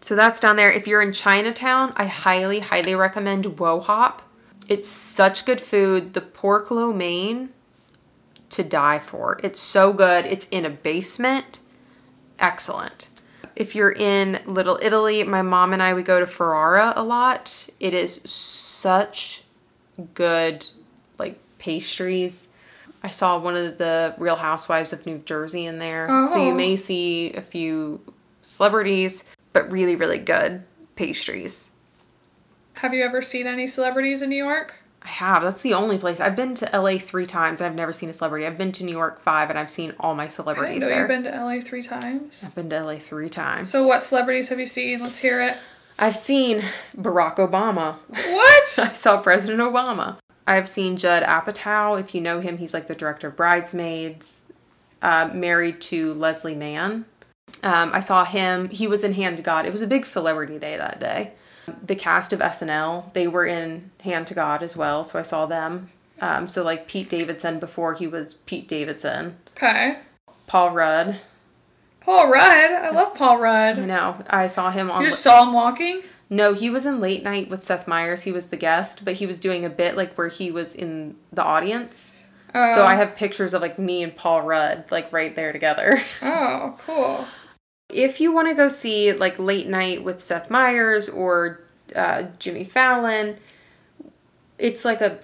so 0.00 0.14
that's 0.14 0.38
down 0.38 0.54
there 0.54 0.70
if 0.70 0.86
you're 0.86 1.02
in 1.02 1.12
chinatown 1.12 1.92
i 1.96 2.06
highly 2.06 2.60
highly 2.60 2.94
recommend 2.94 3.58
Wo 3.58 3.80
Hop 3.80 4.22
it's 4.68 4.88
such 4.88 5.44
good 5.46 5.60
food. 5.60 6.12
The 6.14 6.20
pork 6.20 6.70
lo 6.70 6.92
mein 6.92 7.50
to 8.50 8.62
die 8.62 8.98
for. 8.98 9.38
It's 9.42 9.60
so 9.60 9.92
good. 9.92 10.26
It's 10.26 10.48
in 10.48 10.64
a 10.64 10.70
basement. 10.70 11.58
Excellent. 12.38 13.08
If 13.56 13.74
you're 13.74 13.92
in 13.92 14.38
little 14.46 14.78
italy 14.80 15.24
my 15.24 15.42
mom 15.42 15.72
and 15.72 15.82
i 15.82 15.92
we 15.92 16.02
go 16.04 16.20
to 16.20 16.26
ferrara 16.26 16.92
a 16.94 17.02
lot. 17.02 17.68
It 17.80 17.92
is 17.94 18.20
such 18.30 19.42
good 20.14 20.66
like 21.18 21.38
pastries. 21.58 22.50
I 23.02 23.10
saw 23.10 23.38
one 23.38 23.56
of 23.56 23.78
the 23.78 24.14
Real 24.18 24.36
Housewives 24.36 24.92
of 24.92 25.06
New 25.06 25.18
Jersey 25.18 25.66
in 25.66 25.78
there. 25.78 26.06
So 26.26 26.42
you 26.44 26.50
Oh. 26.50 26.54
may 26.54 26.74
see 26.76 27.32
a 27.32 27.40
few 27.40 28.00
celebrities, 28.42 29.24
but 29.52 29.70
really, 29.70 29.94
really 29.96 30.18
good 30.18 30.62
pastries. 30.96 31.72
Have 32.78 32.94
you 32.94 33.04
ever 33.04 33.20
seen 33.22 33.48
any 33.48 33.66
celebrities 33.66 34.22
in 34.22 34.30
New 34.30 34.36
York? 34.36 34.82
I 35.02 35.08
have. 35.08 35.42
That's 35.42 35.62
the 35.62 35.74
only 35.74 35.98
place. 35.98 36.20
I've 36.20 36.36
been 36.36 36.54
to 36.56 36.70
LA 36.72 36.98
three 36.98 37.26
times 37.26 37.60
and 37.60 37.68
I've 37.68 37.74
never 37.74 37.92
seen 37.92 38.08
a 38.08 38.12
celebrity. 38.12 38.46
I've 38.46 38.56
been 38.56 38.70
to 38.72 38.84
New 38.84 38.92
York 38.92 39.20
five 39.20 39.50
and 39.50 39.58
I've 39.58 39.70
seen 39.70 39.94
all 39.98 40.14
my 40.14 40.28
celebrities 40.28 40.80
know 40.80 40.88
there. 40.88 41.00
you've 41.00 41.08
been 41.08 41.24
to 41.24 41.30
LA 41.30 41.60
three 41.60 41.82
times. 41.82 42.44
I've 42.44 42.54
been 42.54 42.70
to 42.70 42.82
LA 42.82 42.98
three 42.98 43.28
times. 43.28 43.70
So 43.70 43.86
what 43.86 44.02
celebrities 44.02 44.48
have 44.50 44.60
you 44.60 44.66
seen? 44.66 45.00
Let's 45.00 45.18
hear 45.18 45.40
it. 45.40 45.56
I've 45.98 46.16
seen 46.16 46.60
Barack 46.96 47.36
Obama. 47.36 47.96
What? 48.06 48.78
I 48.78 48.92
saw 48.92 49.20
President 49.20 49.58
Obama. 49.58 50.18
I've 50.46 50.68
seen 50.68 50.96
Judd 50.96 51.24
Apatow. 51.24 51.98
If 52.00 52.14
you 52.14 52.20
know 52.20 52.40
him, 52.40 52.58
he's 52.58 52.72
like 52.72 52.86
the 52.86 52.94
director 52.94 53.28
of 53.28 53.36
Bridesmaids, 53.36 54.46
uh, 55.02 55.30
married 55.34 55.80
to 55.82 56.14
Leslie 56.14 56.54
Mann. 56.54 57.06
Um, 57.64 57.90
I 57.92 58.00
saw 58.00 58.24
him. 58.24 58.68
He 58.68 58.86
was 58.86 59.02
in 59.02 59.14
Hand 59.14 59.36
to 59.38 59.42
God. 59.42 59.66
It 59.66 59.72
was 59.72 59.82
a 59.82 59.86
big 59.86 60.04
celebrity 60.04 60.58
day 60.58 60.76
that 60.76 61.00
day. 61.00 61.32
The 61.82 61.96
cast 61.96 62.32
of 62.32 62.40
SNL, 62.40 63.12
they 63.12 63.28
were 63.28 63.46
in 63.46 63.90
Hand 64.02 64.26
to 64.28 64.34
God 64.34 64.62
as 64.62 64.76
well, 64.76 65.04
so 65.04 65.18
I 65.18 65.22
saw 65.22 65.46
them. 65.46 65.90
Um, 66.20 66.48
so 66.48 66.64
like 66.64 66.88
Pete 66.88 67.08
Davidson 67.08 67.58
before 67.58 67.94
he 67.94 68.06
was 68.06 68.34
Pete 68.34 68.68
Davidson. 68.68 69.36
Okay. 69.50 69.98
Paul 70.46 70.70
Rudd. 70.70 71.20
Paul 72.00 72.30
Rudd. 72.30 72.70
I 72.72 72.90
love 72.90 73.14
Paul 73.14 73.38
Rudd. 73.38 73.78
I 73.78 73.84
know. 73.84 74.24
I 74.28 74.46
saw 74.46 74.70
him 74.70 74.90
on. 74.90 75.02
You 75.02 75.10
just 75.10 75.22
saw 75.22 75.44
him 75.44 75.52
walking? 75.52 76.02
No, 76.30 76.52
he 76.52 76.68
was 76.68 76.84
in 76.84 77.00
Late 77.00 77.22
Night 77.22 77.48
with 77.48 77.64
Seth 77.64 77.88
Meyers. 77.88 78.22
He 78.22 78.32
was 78.32 78.48
the 78.48 78.56
guest, 78.56 79.04
but 79.04 79.14
he 79.14 79.26
was 79.26 79.40
doing 79.40 79.64
a 79.64 79.70
bit 79.70 79.96
like 79.96 80.14
where 80.14 80.28
he 80.28 80.50
was 80.50 80.74
in 80.74 81.16
the 81.32 81.42
audience. 81.42 82.18
Oh. 82.54 82.74
So 82.74 82.84
I 82.84 82.94
have 82.94 83.16
pictures 83.16 83.54
of 83.54 83.62
like 83.62 83.78
me 83.78 84.02
and 84.02 84.14
Paul 84.14 84.42
Rudd 84.42 84.84
like 84.90 85.12
right 85.12 85.34
there 85.34 85.52
together. 85.52 85.98
Oh, 86.22 86.76
cool. 86.78 87.26
If 87.88 88.20
you 88.20 88.32
want 88.32 88.48
to 88.48 88.54
go 88.54 88.68
see 88.68 89.12
like 89.12 89.38
Late 89.38 89.68
Night 89.68 90.04
with 90.04 90.22
Seth 90.22 90.50
Meyers 90.50 91.08
or 91.08 91.60
uh, 91.94 92.24
Jimmy 92.38 92.64
Fallon, 92.64 93.38
it's 94.58 94.84
like 94.84 95.00
a 95.00 95.20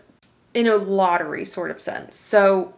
in 0.55 0.67
a 0.67 0.77
lottery 0.77 1.45
sort 1.45 1.71
of 1.71 1.81
sense. 1.81 2.17
So 2.17 2.75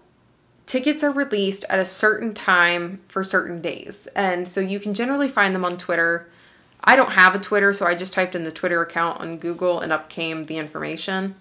tickets 0.65 1.05
are 1.05 1.13
released 1.13 1.65
at 1.69 1.79
a 1.79 1.85
certain 1.85 2.35
time 2.35 3.01
for 3.07 3.23
certain 3.23 3.61
days. 3.61 4.09
And 4.09 4.49
so 4.49 4.61
you 4.61 4.81
can 4.81 4.95
generally 4.95 5.29
find 5.29 5.55
them 5.55 5.65
on 5.65 5.77
Twitter. 5.77 6.29
I 6.83 6.97
don't 6.97 7.13
have 7.13 7.35
a 7.35 7.39
Twitter, 7.39 7.73
so 7.73 7.87
I 7.87 7.95
just 7.95 8.13
typed 8.13 8.35
in 8.35 8.45
the 8.45 8.51
Twitter 8.51 8.81
account 8.81 9.21
on 9.21 9.37
Google 9.37 9.81
and 9.81 9.93
up 9.93 10.09
came 10.09 10.47
the 10.47 10.57
information. 10.57 11.35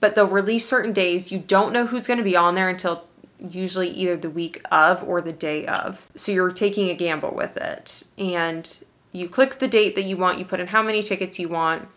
But 0.00 0.14
they'll 0.14 0.28
release 0.28 0.68
certain 0.68 0.92
days. 0.92 1.32
You 1.32 1.40
don't 1.40 1.72
know 1.72 1.86
who's 1.86 2.06
going 2.06 2.18
to 2.18 2.24
be 2.24 2.36
on 2.36 2.54
there 2.54 2.68
until 2.68 3.07
usually 3.40 3.88
either 3.88 4.16
the 4.16 4.30
week 4.30 4.60
of 4.70 5.02
or 5.02 5.20
the 5.20 5.32
day 5.32 5.66
of. 5.66 6.08
So 6.16 6.32
you're 6.32 6.50
taking 6.50 6.90
a 6.90 6.94
gamble 6.94 7.32
with 7.34 7.56
it. 7.56 8.04
And 8.18 8.84
you 9.12 9.28
click 9.28 9.58
the 9.58 9.68
date 9.68 9.94
that 9.94 10.02
you 10.02 10.16
want, 10.16 10.38
you 10.38 10.44
put 10.44 10.60
in 10.60 10.68
how 10.68 10.82
many 10.82 11.02
tickets 11.02 11.38
you 11.38 11.48
want, 11.48 11.88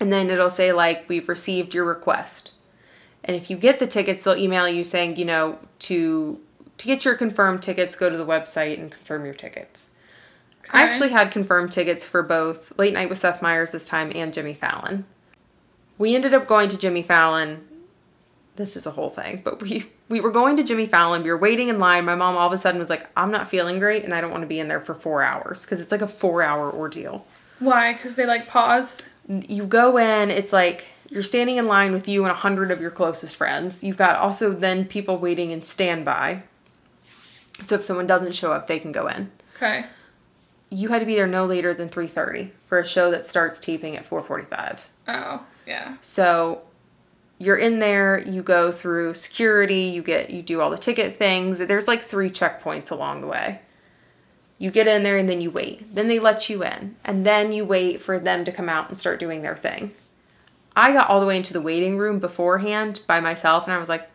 and 0.00 0.12
then 0.12 0.30
it'll 0.30 0.50
say, 0.50 0.72
like, 0.72 1.08
we've 1.08 1.28
received 1.28 1.74
your 1.74 1.84
request. 1.84 2.52
And 3.22 3.36
if 3.36 3.48
you 3.50 3.56
get 3.56 3.78
the 3.78 3.86
tickets, 3.86 4.24
they'll 4.24 4.36
email 4.36 4.68
you 4.68 4.84
saying, 4.84 5.16
you 5.16 5.24
know, 5.24 5.58
to 5.80 6.40
to 6.78 6.86
get 6.86 7.04
your 7.04 7.14
confirmed 7.14 7.62
tickets, 7.62 7.94
go 7.94 8.10
to 8.10 8.16
the 8.16 8.26
website 8.26 8.78
and 8.78 8.90
confirm 8.90 9.24
your 9.24 9.34
tickets. 9.34 9.94
I 10.72 10.82
actually 10.82 11.10
had 11.10 11.30
confirmed 11.30 11.72
tickets 11.72 12.06
for 12.06 12.22
both 12.22 12.76
Late 12.78 12.94
Night 12.94 13.08
with 13.08 13.18
Seth 13.18 13.42
Meyers 13.42 13.70
this 13.70 13.86
time 13.86 14.10
and 14.14 14.34
Jimmy 14.34 14.54
Fallon. 14.54 15.04
We 15.98 16.14
ended 16.14 16.34
up 16.34 16.48
going 16.48 16.68
to 16.70 16.78
Jimmy 16.78 17.02
Fallon. 17.02 17.66
This 18.56 18.76
is 18.76 18.86
a 18.86 18.92
whole 18.92 19.10
thing, 19.10 19.42
but 19.44 19.62
we 19.62 19.86
we 20.08 20.20
were 20.20 20.30
going 20.30 20.56
to 20.56 20.62
Jimmy 20.62 20.86
Fallon. 20.86 21.22
We 21.22 21.30
were 21.30 21.38
waiting 21.38 21.68
in 21.68 21.78
line. 21.78 22.04
My 22.04 22.14
mom 22.14 22.36
all 22.36 22.46
of 22.46 22.52
a 22.52 22.58
sudden 22.58 22.78
was 22.78 22.90
like, 22.90 23.08
"I'm 23.16 23.30
not 23.30 23.48
feeling 23.48 23.78
great, 23.78 24.04
and 24.04 24.14
I 24.14 24.20
don't 24.20 24.30
want 24.30 24.42
to 24.42 24.46
be 24.48 24.60
in 24.60 24.68
there 24.68 24.80
for 24.80 24.94
four 24.94 25.22
hours 25.22 25.64
because 25.64 25.80
it's 25.80 25.90
like 25.92 26.02
a 26.02 26.08
four 26.08 26.42
hour 26.42 26.70
ordeal." 26.70 27.26
Why? 27.58 27.94
Because 27.94 28.16
they 28.16 28.26
like 28.26 28.46
pause. 28.46 29.02
you 29.26 29.64
go 29.64 29.96
in, 29.96 30.30
it's 30.30 30.52
like 30.52 30.84
you're 31.08 31.22
standing 31.22 31.56
in 31.56 31.66
line 31.66 31.92
with 31.92 32.06
you 32.08 32.22
and 32.22 32.30
a 32.30 32.34
hundred 32.34 32.70
of 32.70 32.80
your 32.80 32.90
closest 32.90 33.36
friends. 33.36 33.82
You've 33.82 33.96
got 33.96 34.16
also 34.16 34.52
then 34.52 34.84
people 34.84 35.16
waiting 35.18 35.50
in 35.50 35.62
standby. 35.62 36.42
So 37.62 37.76
if 37.76 37.84
someone 37.84 38.06
doesn't 38.06 38.34
show 38.34 38.52
up, 38.52 38.66
they 38.66 38.78
can 38.78 38.92
go 38.92 39.06
in. 39.06 39.30
Okay. 39.56 39.86
You 40.70 40.88
had 40.88 40.98
to 40.98 41.06
be 41.06 41.14
there 41.14 41.26
no 41.26 41.46
later 41.46 41.72
than 41.72 41.88
3:30 41.88 42.50
for 42.66 42.78
a 42.78 42.84
show 42.84 43.10
that 43.10 43.24
starts 43.24 43.60
taping 43.60 43.96
at 43.96 44.04
4:45. 44.04 44.88
Oh, 45.08 45.44
yeah. 45.66 45.96
So 46.00 46.62
you're 47.38 47.56
in 47.56 47.78
there, 47.78 48.20
you 48.20 48.42
go 48.42 48.70
through 48.70 49.14
security, 49.14 49.82
you 49.82 50.02
get 50.02 50.30
you 50.30 50.42
do 50.42 50.60
all 50.60 50.70
the 50.70 50.78
ticket 50.78 51.16
things. 51.16 51.58
There's 51.58 51.88
like 51.88 52.02
three 52.02 52.30
checkpoints 52.30 52.90
along 52.90 53.20
the 53.20 53.26
way. 53.26 53.60
You 54.58 54.70
get 54.70 54.86
in 54.86 55.02
there 55.02 55.18
and 55.18 55.28
then 55.28 55.40
you 55.40 55.50
wait. 55.50 55.94
Then 55.94 56.08
they 56.08 56.18
let 56.18 56.48
you 56.48 56.62
in. 56.62 56.96
And 57.04 57.26
then 57.26 57.52
you 57.52 57.64
wait 57.64 58.00
for 58.00 58.18
them 58.18 58.44
to 58.44 58.52
come 58.52 58.68
out 58.68 58.88
and 58.88 58.96
start 58.96 59.18
doing 59.18 59.42
their 59.42 59.56
thing. 59.56 59.90
I 60.76 60.92
got 60.92 61.08
all 61.08 61.20
the 61.20 61.26
way 61.26 61.36
into 61.36 61.52
the 61.52 61.60
waiting 61.60 61.98
room 61.98 62.18
beforehand 62.18 63.02
by 63.06 63.20
myself 63.20 63.64
and 63.64 63.72
I 63.72 63.78
was 63.78 63.88
like, 63.88 64.08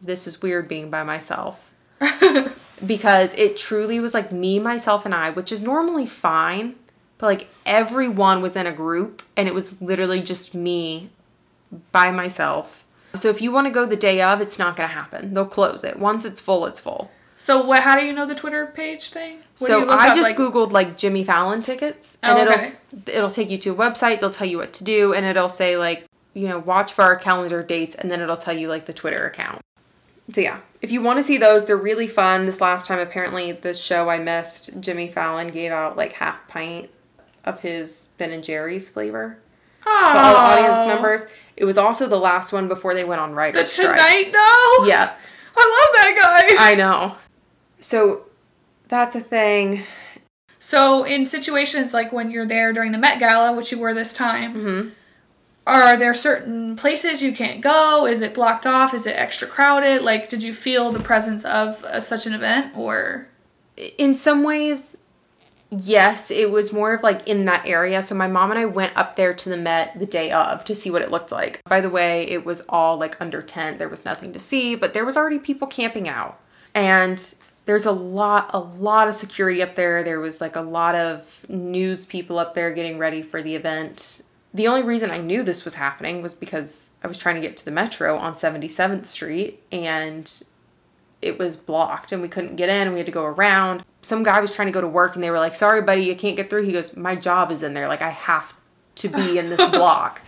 this 0.00 0.26
is 0.26 0.42
weird 0.42 0.68
being 0.68 0.90
by 0.90 1.02
myself. 1.02 1.72
because 2.86 3.34
it 3.34 3.56
truly 3.56 3.98
was 4.00 4.12
like 4.12 4.30
me, 4.30 4.58
myself, 4.58 5.06
and 5.06 5.14
I, 5.14 5.30
which 5.30 5.50
is 5.50 5.62
normally 5.62 6.06
fine. 6.06 6.74
But 7.18 7.26
like 7.26 7.48
everyone 7.64 8.42
was 8.42 8.56
in 8.56 8.66
a 8.66 8.72
group 8.72 9.22
and 9.36 9.48
it 9.48 9.54
was 9.54 9.80
literally 9.80 10.20
just 10.20 10.54
me 10.54 11.08
by 11.92 12.10
myself. 12.10 12.84
So 13.14 13.28
if 13.30 13.40
you 13.40 13.50
want 13.50 13.66
to 13.66 13.72
go 13.72 13.86
the 13.86 13.96
day 13.96 14.20
of, 14.20 14.40
it's 14.40 14.58
not 14.58 14.76
going 14.76 14.88
to 14.88 14.94
happen. 14.94 15.34
They'll 15.34 15.46
close 15.46 15.84
it. 15.84 15.98
Once 15.98 16.24
it's 16.24 16.40
full, 16.40 16.66
it's 16.66 16.80
full. 16.80 17.10
So 17.36 17.64
what? 17.64 17.82
How 17.82 17.98
do 17.98 18.04
you 18.04 18.12
know 18.12 18.26
the 18.26 18.34
Twitter 18.34 18.66
page 18.66 19.10
thing? 19.10 19.38
What 19.58 19.68
do 19.68 19.78
you 19.78 19.84
so 19.86 19.90
I 19.90 20.08
up, 20.08 20.16
just 20.16 20.30
like- 20.30 20.36
googled 20.36 20.72
like 20.72 20.96
Jimmy 20.96 21.22
Fallon 21.24 21.62
tickets 21.62 22.16
and 22.22 22.38
Oh, 22.38 22.42
it'll 22.42 23.08
it'll 23.14 23.30
take 23.30 23.50
you 23.50 23.58
to 23.58 23.72
a 23.72 23.74
website, 23.74 24.20
they'll 24.20 24.30
tell 24.30 24.46
you 24.46 24.58
what 24.58 24.72
to 24.74 24.84
do 24.84 25.12
and 25.12 25.26
it'll 25.26 25.50
say 25.50 25.76
like, 25.76 26.06
you 26.32 26.48
know, 26.48 26.58
watch 26.58 26.92
for 26.92 27.02
our 27.02 27.16
calendar 27.16 27.62
dates 27.62 27.94
and 27.94 28.10
then 28.10 28.20
it'll 28.20 28.36
tell 28.36 28.56
you 28.56 28.68
like 28.68 28.86
the 28.86 28.92
Twitter 28.94 29.26
account. 29.26 29.60
So 30.30 30.40
yeah, 30.40 30.60
if 30.82 30.90
you 30.90 31.02
want 31.02 31.18
to 31.18 31.22
see 31.22 31.36
those, 31.36 31.66
they're 31.66 31.76
really 31.76 32.08
fun. 32.08 32.46
This 32.46 32.60
last 32.60 32.88
time 32.88 32.98
apparently 32.98 33.52
the 33.52 33.74
show 33.74 34.08
I 34.08 34.18
missed, 34.18 34.80
Jimmy 34.80 35.08
Fallon 35.08 35.48
gave 35.48 35.72
out 35.72 35.96
like 35.96 36.14
half 36.14 36.48
pint 36.48 36.90
of 37.44 37.60
his 37.60 38.10
Ben 38.18 38.32
and 38.32 38.42
Jerry's 38.42 38.88
flavor 38.90 39.38
to 39.86 40.18
all 40.18 40.32
the 40.32 40.38
audience 40.62 40.86
members. 40.86 41.26
It 41.56 41.64
was 41.64 41.78
also 41.78 42.06
the 42.06 42.18
last 42.18 42.52
one 42.52 42.68
before 42.68 42.92
they 42.94 43.04
went 43.04 43.20
on 43.20 43.30
The 43.30 43.36
writer's 43.36 43.72
strike. 43.72 43.96
Tonight 43.96 44.32
Dough. 44.32 44.86
Yeah, 44.86 45.14
I 45.56 45.86
love 45.86 45.94
that 45.94 46.54
guy. 46.58 46.70
I 46.72 46.74
know. 46.74 47.14
So 47.80 48.26
that's 48.88 49.14
a 49.14 49.20
thing. 49.20 49.82
So 50.58 51.04
in 51.04 51.24
situations 51.24 51.94
like 51.94 52.12
when 52.12 52.30
you're 52.30 52.46
there 52.46 52.72
during 52.72 52.92
the 52.92 52.98
Met 52.98 53.18
Gala, 53.20 53.52
which 53.56 53.70
you 53.72 53.78
were 53.78 53.94
this 53.94 54.12
time, 54.12 54.54
Mm-hmm. 54.54 54.88
are 55.66 55.96
there 55.96 56.12
certain 56.14 56.76
places 56.76 57.22
you 57.22 57.32
can't 57.32 57.60
go? 57.60 58.06
Is 58.06 58.20
it 58.20 58.34
blocked 58.34 58.66
off? 58.66 58.92
Is 58.92 59.06
it 59.06 59.16
extra 59.16 59.46
crowded? 59.48 60.02
Like, 60.02 60.28
did 60.28 60.42
you 60.42 60.52
feel 60.52 60.90
the 60.90 61.00
presence 61.00 61.44
of 61.44 61.82
uh, 61.84 62.00
such 62.00 62.26
an 62.26 62.34
event, 62.34 62.76
or 62.76 63.28
in 63.98 64.14
some 64.14 64.42
ways, 64.42 64.96
yes, 65.70 66.30
it 66.30 66.50
was 66.50 66.72
more 66.72 66.94
of 66.94 67.02
like 67.02 67.26
in 67.28 67.44
that 67.46 67.66
area. 67.66 68.02
So 68.02 68.14
my 68.14 68.26
mom 68.26 68.50
and 68.50 68.58
I 68.58 68.64
went 68.66 68.96
up 68.96 69.16
there 69.16 69.34
to 69.34 69.48
the 69.48 69.56
Met 69.56 69.98
the 69.98 70.06
day 70.06 70.30
of 70.30 70.64
to 70.64 70.74
see 70.74 70.90
what 70.90 71.02
it 71.02 71.10
looked 71.10 71.32
like. 71.32 71.60
By 71.64 71.80
the 71.80 71.90
way, 71.90 72.22
it 72.28 72.44
was 72.44 72.62
all 72.68 72.96
like 72.96 73.20
under 73.20 73.42
tent. 73.42 73.78
There 73.78 73.88
was 73.88 74.04
nothing 74.04 74.32
to 74.32 74.38
see, 74.38 74.74
but 74.74 74.92
there 74.92 75.04
was 75.04 75.16
already 75.16 75.38
people 75.38 75.66
camping 75.66 76.08
out. 76.08 76.40
And 76.74 77.18
there's 77.66 77.86
a 77.86 77.92
lot 77.92 78.50
a 78.52 78.58
lot 78.58 79.08
of 79.08 79.14
security 79.14 79.62
up 79.62 79.74
there. 79.74 80.02
There 80.02 80.20
was 80.20 80.40
like 80.40 80.56
a 80.56 80.60
lot 80.60 80.94
of 80.94 81.44
news 81.48 82.06
people 82.06 82.38
up 82.38 82.54
there 82.54 82.72
getting 82.72 82.98
ready 82.98 83.22
for 83.22 83.42
the 83.42 83.56
event. 83.56 84.22
The 84.54 84.68
only 84.68 84.82
reason 84.82 85.10
I 85.10 85.18
knew 85.18 85.42
this 85.42 85.64
was 85.64 85.74
happening 85.74 86.22
was 86.22 86.32
because 86.32 86.96
I 87.02 87.08
was 87.08 87.18
trying 87.18 87.34
to 87.34 87.40
get 87.42 87.58
to 87.58 87.64
the 87.64 87.70
metro 87.70 88.16
on 88.16 88.34
77th 88.34 89.04
Street 89.04 89.62
and 89.70 90.42
it 91.20 91.38
was 91.38 91.56
blocked 91.56 92.12
and 92.12 92.22
we 92.22 92.28
couldn't 92.28 92.56
get 92.56 92.68
in 92.70 92.92
we 92.92 92.98
had 92.98 93.06
to 93.06 93.12
go 93.12 93.24
around. 93.24 93.84
Some 94.06 94.22
guy 94.22 94.38
was 94.40 94.54
trying 94.54 94.68
to 94.68 94.72
go 94.72 94.80
to 94.80 94.86
work 94.86 95.14
and 95.14 95.22
they 95.22 95.30
were 95.32 95.38
like, 95.38 95.54
sorry, 95.56 95.82
buddy, 95.82 96.02
you 96.02 96.14
can't 96.14 96.36
get 96.36 96.48
through. 96.48 96.62
He 96.62 96.72
goes, 96.72 96.96
my 96.96 97.16
job 97.16 97.50
is 97.50 97.64
in 97.64 97.74
there. 97.74 97.88
Like, 97.88 98.02
I 98.02 98.10
have 98.10 98.54
to 98.96 99.08
be 99.08 99.36
in 99.36 99.50
this 99.50 99.68
block. 99.70 100.20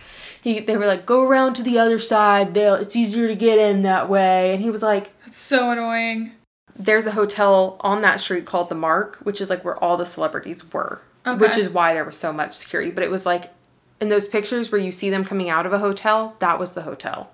He, 0.43 0.59
they 0.59 0.75
were 0.75 0.85
like, 0.85 1.05
go 1.05 1.23
around 1.23 1.53
to 1.53 1.63
the 1.63 1.79
other 1.79 1.97
side. 1.97 2.53
They'll, 2.53 2.75
it's 2.75 2.95
easier 2.95 3.27
to 3.29 3.35
get 3.35 3.57
in 3.57 3.83
that 3.83 4.09
way. 4.09 4.53
And 4.53 4.61
he 4.61 4.69
was 4.69 4.81
like, 4.81 5.17
that's 5.23 5.39
so 5.39 5.71
annoying? 5.71 6.33
there's 6.75 7.05
a 7.05 7.11
hotel 7.11 7.75
on 7.81 8.01
that 8.03 8.21
street 8.21 8.45
called 8.45 8.69
the 8.69 8.75
Mark, 8.75 9.17
which 9.23 9.41
is 9.41 9.49
like 9.49 9.65
where 9.65 9.75
all 9.83 9.97
the 9.97 10.05
celebrities 10.05 10.71
were, 10.73 11.01
Okay. 11.27 11.37
which 11.39 11.57
is 11.57 11.69
why 11.69 11.93
there 11.93 12.05
was 12.05 12.15
so 12.15 12.31
much 12.31 12.53
security. 12.53 12.89
But 12.89 13.03
it 13.03 13.11
was 13.11 13.25
like 13.25 13.51
in 13.99 14.07
those 14.07 14.29
pictures 14.29 14.71
where 14.71 14.79
you 14.79 14.91
see 14.93 15.09
them 15.09 15.25
coming 15.25 15.49
out 15.49 15.65
of 15.65 15.73
a 15.73 15.79
hotel, 15.79 16.37
that 16.39 16.57
was 16.57 16.73
the 16.73 16.83
hotel. 16.83 17.31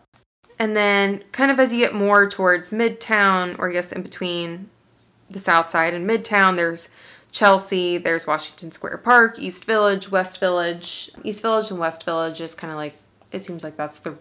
And 0.57 0.75
then, 0.75 1.23
kind 1.31 1.51
of 1.51 1.59
as 1.59 1.73
you 1.73 1.79
get 1.79 1.93
more 1.93 2.27
towards 2.27 2.71
Midtown, 2.71 3.57
or 3.59 3.69
I 3.69 3.73
guess 3.73 3.91
in 3.91 4.01
between 4.01 4.69
the 5.29 5.39
South 5.39 5.69
Side 5.69 5.93
and 5.93 6.09
Midtown, 6.09 6.55
there's 6.55 6.89
Chelsea, 7.31 7.97
there's 7.97 8.25
Washington 8.25 8.71
Square 8.71 8.99
Park, 8.99 9.39
East 9.39 9.65
Village, 9.65 10.11
West 10.11 10.39
Village. 10.39 11.11
East 11.23 11.41
Village 11.41 11.69
and 11.69 11.79
West 11.79 12.05
Village 12.05 12.39
is 12.39 12.55
kind 12.55 12.71
of 12.71 12.77
like, 12.77 12.95
it 13.31 13.43
seems 13.43 13.63
like 13.63 13.75
that's 13.75 13.99
the 13.99 14.17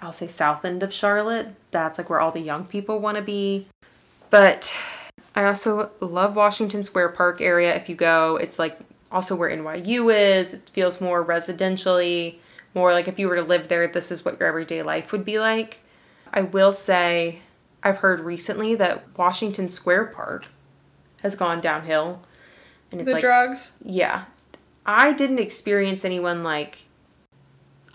I'll 0.00 0.12
say 0.12 0.26
south 0.26 0.64
end 0.64 0.82
of 0.82 0.92
Charlotte. 0.92 1.48
That's 1.70 1.98
like 1.98 2.08
where 2.08 2.20
all 2.20 2.32
the 2.32 2.40
young 2.40 2.64
people 2.64 2.98
want 2.98 3.18
to 3.18 3.22
be. 3.22 3.66
But 4.30 4.74
I 5.34 5.44
also 5.44 5.90
love 6.00 6.36
Washington 6.36 6.82
Square 6.82 7.10
Park 7.10 7.40
area. 7.40 7.74
If 7.76 7.88
you 7.88 7.94
go, 7.94 8.36
it's 8.36 8.58
like 8.58 8.78
also 9.12 9.36
where 9.36 9.50
NYU 9.50 10.14
is. 10.14 10.54
It 10.54 10.70
feels 10.70 11.00
more 11.00 11.24
residentially, 11.24 12.36
more 12.74 12.92
like 12.92 13.08
if 13.08 13.18
you 13.18 13.28
were 13.28 13.36
to 13.36 13.42
live 13.42 13.68
there, 13.68 13.86
this 13.86 14.10
is 14.10 14.24
what 14.24 14.40
your 14.40 14.48
everyday 14.48 14.82
life 14.82 15.12
would 15.12 15.24
be 15.24 15.38
like. 15.38 15.82
I 16.32 16.42
will 16.42 16.72
say, 16.72 17.40
I've 17.82 17.98
heard 17.98 18.20
recently 18.20 18.74
that 18.76 19.04
Washington 19.16 19.68
Square 19.68 20.06
Park 20.06 20.48
has 21.22 21.36
gone 21.36 21.60
downhill. 21.60 22.22
And 22.90 23.00
it's 23.00 23.06
the 23.06 23.14
like, 23.14 23.20
drugs? 23.20 23.72
Yeah. 23.84 24.24
I 24.84 25.12
didn't 25.12 25.38
experience 25.38 26.04
anyone 26.04 26.42
like, 26.42 26.84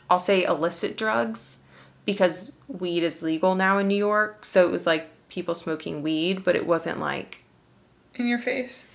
I'll 0.09 0.19
say 0.19 0.43
illicit 0.43 0.97
drugs 0.97 1.59
because 2.05 2.57
weed 2.67 3.03
is 3.03 3.21
legal 3.21 3.55
now 3.55 3.77
in 3.77 3.87
New 3.87 3.95
York. 3.95 4.45
So 4.45 4.65
it 4.65 4.71
was 4.71 4.85
like 4.85 5.09
people 5.29 5.53
smoking 5.55 6.01
weed, 6.01 6.43
but 6.43 6.55
it 6.55 6.65
wasn't 6.65 6.99
like 6.99 7.43
in 8.15 8.27
your 8.27 8.37
face. 8.37 8.85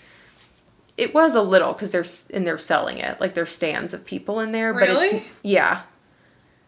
It 0.96 1.14
was 1.14 1.34
a 1.34 1.42
little 1.42 1.72
because 1.72 1.90
they're 1.92 2.04
and 2.34 2.46
they're 2.46 2.58
selling 2.58 2.98
it 2.98 3.20
like 3.20 3.34
there's 3.34 3.50
stands 3.50 3.94
of 3.94 4.04
people 4.04 4.40
in 4.40 4.52
there, 4.52 4.72
really? 4.72 4.94
but 4.94 5.02
it's 5.02 5.26
yeah, 5.42 5.82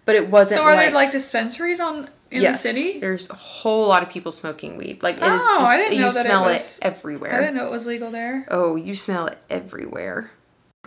but 0.04 0.16
it 0.16 0.28
wasn't. 0.28 0.58
So 0.58 0.64
are 0.64 0.74
like, 0.74 0.86
there 0.86 0.94
like 0.94 1.10
dispensaries 1.10 1.80
on 1.80 2.08
in 2.32 2.42
yes, 2.42 2.62
the 2.62 2.70
city? 2.70 2.98
There's 2.98 3.30
a 3.30 3.34
whole 3.34 3.86
lot 3.86 4.02
of 4.02 4.10
people 4.10 4.32
smoking 4.32 4.76
weed. 4.76 5.02
Like 5.02 5.18
oh, 5.20 5.34
it's 5.34 5.44
just, 5.44 5.60
I 5.60 5.76
didn't 5.76 5.98
know 5.98 6.06
you 6.06 6.12
that 6.12 6.26
smell 6.26 6.48
it, 6.48 6.52
was, 6.54 6.78
it 6.78 6.84
everywhere. 6.84 7.34
I 7.34 7.40
didn't 7.40 7.54
know 7.56 7.66
it 7.66 7.70
was 7.70 7.86
legal 7.86 8.10
there. 8.10 8.46
Oh, 8.50 8.76
you 8.76 8.94
smell 8.94 9.26
it 9.26 9.38
everywhere. 9.50 10.30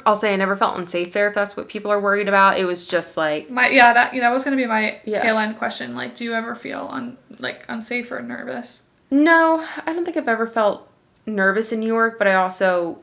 I'll 0.06 0.16
say 0.16 0.34
I 0.34 0.36
never 0.36 0.56
felt 0.56 0.78
unsafe 0.78 1.14
there 1.14 1.28
if 1.28 1.36
that's 1.36 1.56
what 1.56 1.70
people 1.70 1.92
are 1.92 2.00
worried 2.00 2.28
about. 2.28 2.60
It 2.60 2.66
was 2.66 2.86
just 2.86 3.18
like 3.18 3.50
my 3.50 3.70
yeah 3.70 3.94
that 3.94 4.14
you 4.14 4.22
know 4.22 4.30
that 4.30 4.34
was 4.34 4.44
gonna 4.44 4.58
be 4.58 4.68
my 4.68 5.00
yeah. 5.06 5.22
tail 5.22 5.38
end 5.38 5.58
question. 5.58 5.96
Like, 5.96 6.16
do 6.16 6.24
you 6.24 6.34
ever 6.34 6.56
feel 6.56 6.88
un 6.92 7.18
like 7.40 7.66
unsafe 7.68 8.12
or 8.12 8.22
nervous? 8.22 8.88
No, 9.10 9.66
I 9.86 9.94
don't 9.94 10.04
think 10.04 10.18
I've 10.18 10.28
ever 10.28 10.48
felt 10.48 10.90
nervous 11.26 11.72
in 11.72 11.80
New 11.80 11.88
York, 11.88 12.18
but 12.18 12.28
I 12.28 12.34
also 12.34 13.00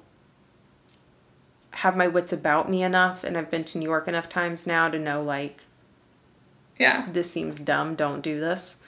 have 1.77 1.97
my 1.97 2.07
wits 2.07 2.33
about 2.33 2.71
me 2.71 2.83
enough, 2.83 3.25
and 3.25 3.37
I've 3.37 3.51
been 3.51 3.65
to 3.65 3.79
New 3.79 3.89
York 3.89 4.07
enough 4.07 4.29
times 4.29 4.67
now 4.67 4.89
to 4.89 4.99
know 4.99 5.23
like, 5.23 5.65
yeah, 6.79 7.07
this 7.07 7.31
seems 7.31 7.59
dumb. 7.59 7.95
Don't 7.95 8.21
do 8.21 8.41
this. 8.41 8.85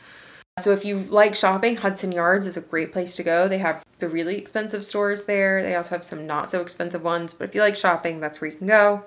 So 0.60 0.70
if 0.70 0.84
you 0.84 1.00
like 1.00 1.34
shopping, 1.34 1.76
Hudson 1.76 2.12
Yards 2.12 2.46
is 2.46 2.56
a 2.56 2.60
great 2.60 2.92
place 2.92 3.16
to 3.16 3.24
go. 3.24 3.48
They 3.48 3.58
have 3.58 3.84
the 3.98 4.08
really 4.08 4.36
expensive 4.36 4.84
stores 4.84 5.24
there. 5.24 5.62
They 5.62 5.74
also 5.74 5.96
have 5.96 6.04
some 6.04 6.26
not 6.26 6.50
so 6.50 6.60
expensive 6.60 7.02
ones, 7.02 7.34
but 7.34 7.48
if 7.48 7.54
you 7.54 7.60
like 7.60 7.74
shopping, 7.74 8.20
that's 8.20 8.40
where 8.40 8.50
you 8.50 8.56
can 8.56 8.68
go. 8.68 9.02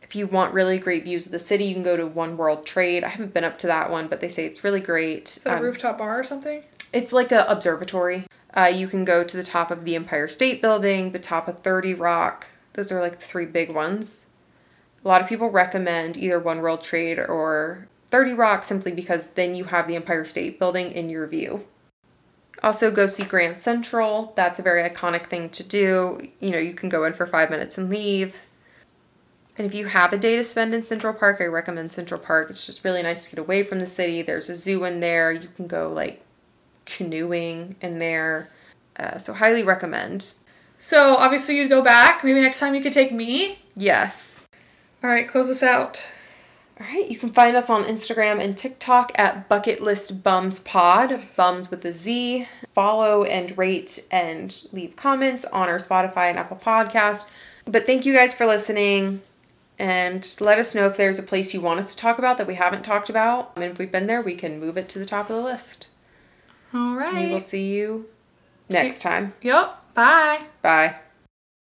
If 0.00 0.14
you 0.14 0.28
want 0.28 0.54
really 0.54 0.78
great 0.78 1.02
views 1.02 1.26
of 1.26 1.32
the 1.32 1.40
city, 1.40 1.64
you 1.64 1.74
can 1.74 1.82
go 1.82 1.96
to 1.96 2.06
One 2.06 2.36
World 2.36 2.64
Trade. 2.64 3.02
I 3.02 3.08
haven't 3.08 3.34
been 3.34 3.42
up 3.42 3.58
to 3.58 3.66
that 3.66 3.90
one, 3.90 4.06
but 4.06 4.20
they 4.20 4.28
say 4.28 4.46
it's 4.46 4.62
really 4.62 4.80
great. 4.80 5.36
Is 5.36 5.42
that 5.42 5.54
um, 5.54 5.58
a 5.58 5.62
rooftop 5.62 5.98
bar 5.98 6.20
or 6.20 6.22
something? 6.22 6.62
It's 6.92 7.12
like 7.12 7.32
an 7.32 7.44
observatory. 7.48 8.26
Uh, 8.54 8.70
you 8.72 8.86
can 8.86 9.04
go 9.04 9.24
to 9.24 9.36
the 9.36 9.42
top 9.42 9.72
of 9.72 9.84
the 9.84 9.96
Empire 9.96 10.28
State 10.28 10.62
Building, 10.62 11.10
the 11.10 11.18
top 11.18 11.48
of 11.48 11.58
30 11.58 11.94
Rock. 11.94 12.46
Those 12.74 12.92
are 12.92 13.00
like 13.00 13.18
the 13.18 13.24
three 13.24 13.46
big 13.46 13.72
ones. 13.72 14.26
A 15.04 15.08
lot 15.08 15.20
of 15.20 15.28
people 15.28 15.50
recommend 15.50 16.16
either 16.16 16.38
One 16.38 16.60
World 16.60 16.84
Trade 16.84 17.18
or 17.18 17.88
30 18.08 18.34
Rock 18.34 18.62
simply 18.62 18.92
because 18.92 19.32
then 19.32 19.54
you 19.54 19.64
have 19.64 19.86
the 19.86 19.96
Empire 19.96 20.24
State 20.24 20.58
Building 20.58 20.90
in 20.90 21.10
your 21.10 21.26
view. 21.26 21.66
Also, 22.62 22.90
go 22.90 23.06
see 23.06 23.24
Grand 23.24 23.58
Central. 23.58 24.32
That's 24.36 24.58
a 24.58 24.62
very 24.62 24.88
iconic 24.88 25.26
thing 25.26 25.50
to 25.50 25.62
do. 25.62 26.28
You 26.40 26.50
know, 26.50 26.58
you 26.58 26.72
can 26.72 26.88
go 26.88 27.04
in 27.04 27.12
for 27.12 27.26
five 27.26 27.50
minutes 27.50 27.76
and 27.76 27.90
leave. 27.90 28.46
And 29.58 29.66
if 29.66 29.74
you 29.74 29.86
have 29.86 30.12
a 30.12 30.18
day 30.18 30.36
to 30.36 30.44
spend 30.44 30.74
in 30.74 30.82
Central 30.82 31.14
Park, 31.14 31.40
I 31.40 31.46
recommend 31.46 31.92
Central 31.92 32.20
Park. 32.20 32.50
It's 32.50 32.66
just 32.66 32.84
really 32.84 33.02
nice 33.02 33.24
to 33.24 33.36
get 33.36 33.38
away 33.38 33.62
from 33.62 33.78
the 33.78 33.86
city. 33.86 34.22
There's 34.22 34.48
a 34.48 34.54
zoo 34.54 34.84
in 34.84 35.00
there. 35.00 35.32
You 35.32 35.48
can 35.54 35.66
go 35.66 35.92
like 35.92 36.22
canoeing 36.84 37.76
in 37.80 37.98
there. 37.98 38.48
Uh, 38.98 39.18
so, 39.18 39.34
highly 39.34 39.62
recommend. 39.62 40.34
So, 40.78 41.16
obviously, 41.16 41.56
you'd 41.56 41.68
go 41.68 41.82
back. 41.82 42.24
Maybe 42.24 42.40
next 42.40 42.60
time 42.60 42.74
you 42.74 42.82
could 42.82 42.92
take 42.92 43.12
me? 43.12 43.58
Yes. 43.74 44.48
All 45.02 45.10
right, 45.10 45.28
close 45.28 45.50
us 45.50 45.62
out. 45.62 46.06
All 46.78 46.86
right, 46.86 47.10
you 47.10 47.16
can 47.18 47.32
find 47.32 47.56
us 47.56 47.70
on 47.70 47.84
Instagram 47.84 48.38
and 48.38 48.56
TikTok 48.56 49.10
at 49.18 49.48
Bucket 49.48 49.80
List 49.82 50.22
Bums 50.22 50.60
Pod, 50.60 51.26
bums 51.34 51.70
with 51.70 51.82
a 51.86 51.92
Z. 51.92 52.46
Follow 52.74 53.24
and 53.24 53.56
rate 53.56 54.04
and 54.10 54.62
leave 54.72 54.94
comments 54.94 55.46
on 55.46 55.70
our 55.70 55.78
Spotify 55.78 56.28
and 56.28 56.38
Apple 56.38 56.58
Podcast. 56.62 57.28
But 57.64 57.86
thank 57.86 58.04
you 58.04 58.14
guys 58.14 58.34
for 58.34 58.44
listening 58.44 59.22
and 59.78 60.36
let 60.38 60.58
us 60.58 60.74
know 60.74 60.86
if 60.86 60.98
there's 60.98 61.18
a 61.18 61.22
place 61.22 61.54
you 61.54 61.62
want 61.62 61.78
us 61.78 61.94
to 61.94 62.00
talk 62.00 62.18
about 62.18 62.36
that 62.36 62.46
we 62.46 62.56
haven't 62.56 62.84
talked 62.84 63.08
about. 63.08 63.52
And 63.56 63.64
if 63.64 63.78
we've 63.78 63.90
been 63.90 64.06
there, 64.06 64.20
we 64.20 64.34
can 64.34 64.60
move 64.60 64.76
it 64.76 64.88
to 64.90 64.98
the 64.98 65.06
top 65.06 65.30
of 65.30 65.36
the 65.36 65.42
list. 65.42 65.88
All 66.74 66.94
right. 66.94 67.26
We 67.26 67.32
will 67.32 67.40
see 67.40 67.74
you 67.74 68.06
next 68.68 68.96
see- 68.96 69.02
time. 69.08 69.32
Yep. 69.40 69.94
Bye. 69.94 70.42
Bye. 70.60 70.96